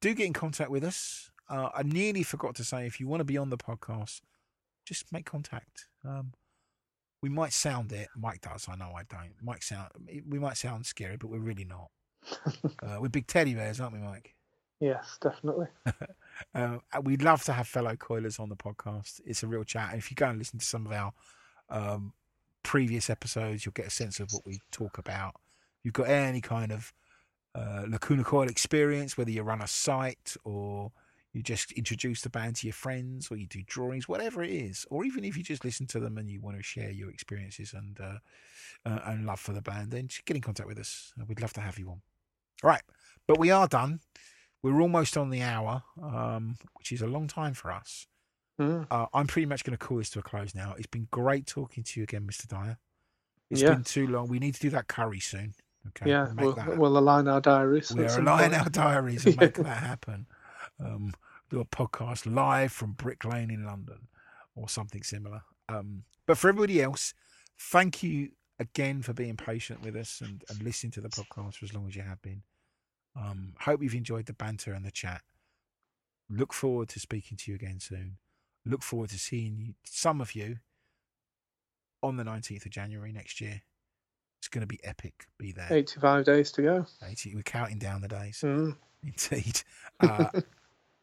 [0.00, 1.30] Do get in contact with us.
[1.48, 4.20] Uh, I nearly forgot to say, if you want to be on the podcast,
[4.84, 5.86] just make contact.
[6.04, 6.32] Um,
[7.22, 8.08] we might sound it.
[8.16, 8.66] Mike does.
[8.68, 9.34] I know I don't.
[9.42, 9.90] Mike sound.
[10.28, 11.90] We might sound scary, but we're really not.
[12.82, 14.34] uh, we're big teddy bears, aren't we, Mike?
[14.80, 15.66] Yes, definitely.
[16.54, 19.20] Uh, we'd love to have fellow coilers on the podcast.
[19.26, 19.90] It's a real chat.
[19.90, 21.12] And if you go and listen to some of our
[21.68, 22.12] um,
[22.62, 25.34] previous episodes, you'll get a sense of what we talk about.
[25.78, 26.92] If you've got any kind of
[27.56, 30.92] uh, Lacuna Coil experience, whether you run a site or
[31.32, 34.86] you just introduce the band to your friends or you do drawings, whatever it is,
[34.90, 37.74] or even if you just listen to them and you want to share your experiences
[37.74, 38.18] and uh,
[38.86, 41.12] uh, and love for the band, then just get in contact with us.
[41.26, 42.00] We'd love to have you on.
[42.64, 42.82] All right,
[43.26, 44.00] but we are done.
[44.62, 48.06] We're almost on the hour, um, which is a long time for us.
[48.60, 48.86] Mm.
[48.90, 50.74] Uh, I'm pretty much going to call this to a close now.
[50.76, 52.48] It's been great talking to you again, Mr.
[52.48, 52.78] Dyer.
[53.50, 53.74] It's Yeah.
[53.74, 54.26] been too long.
[54.28, 55.54] We need to do that curry soon.
[55.88, 56.10] Okay.
[56.10, 57.94] yeah, we'll we'll, we'll align our diaries.
[57.94, 58.62] we at are aligning point.
[58.62, 60.26] our diaries and make that happen.
[60.84, 61.12] Um,
[61.50, 64.08] do a podcast live from Brick Lane in London
[64.54, 65.42] or something similar.
[65.68, 67.14] Um, but for everybody else,
[67.58, 71.64] thank you again for being patient with us and, and listening to the podcast for
[71.64, 72.42] as long as you have been.
[73.16, 75.22] Um, hope you've enjoyed the banter and the chat.
[76.30, 78.18] Look forward to speaking to you again soon.
[78.66, 80.58] Look forward to seeing you, some of you
[82.02, 83.62] on the 19th of January next year.
[84.40, 85.26] It's going to be epic.
[85.38, 85.68] Be there.
[85.70, 86.86] 85 days to go.
[87.04, 88.40] 80, we're counting down the days.
[88.44, 88.76] Mm.
[89.02, 89.62] Indeed.
[90.00, 90.28] Uh,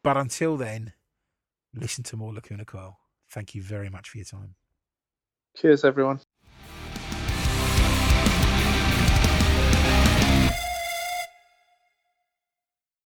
[0.06, 0.92] but until then,
[1.74, 2.96] listen to more Lacuna Coil.
[3.28, 4.54] Thank you very much for your time.
[5.56, 6.20] Cheers, everyone.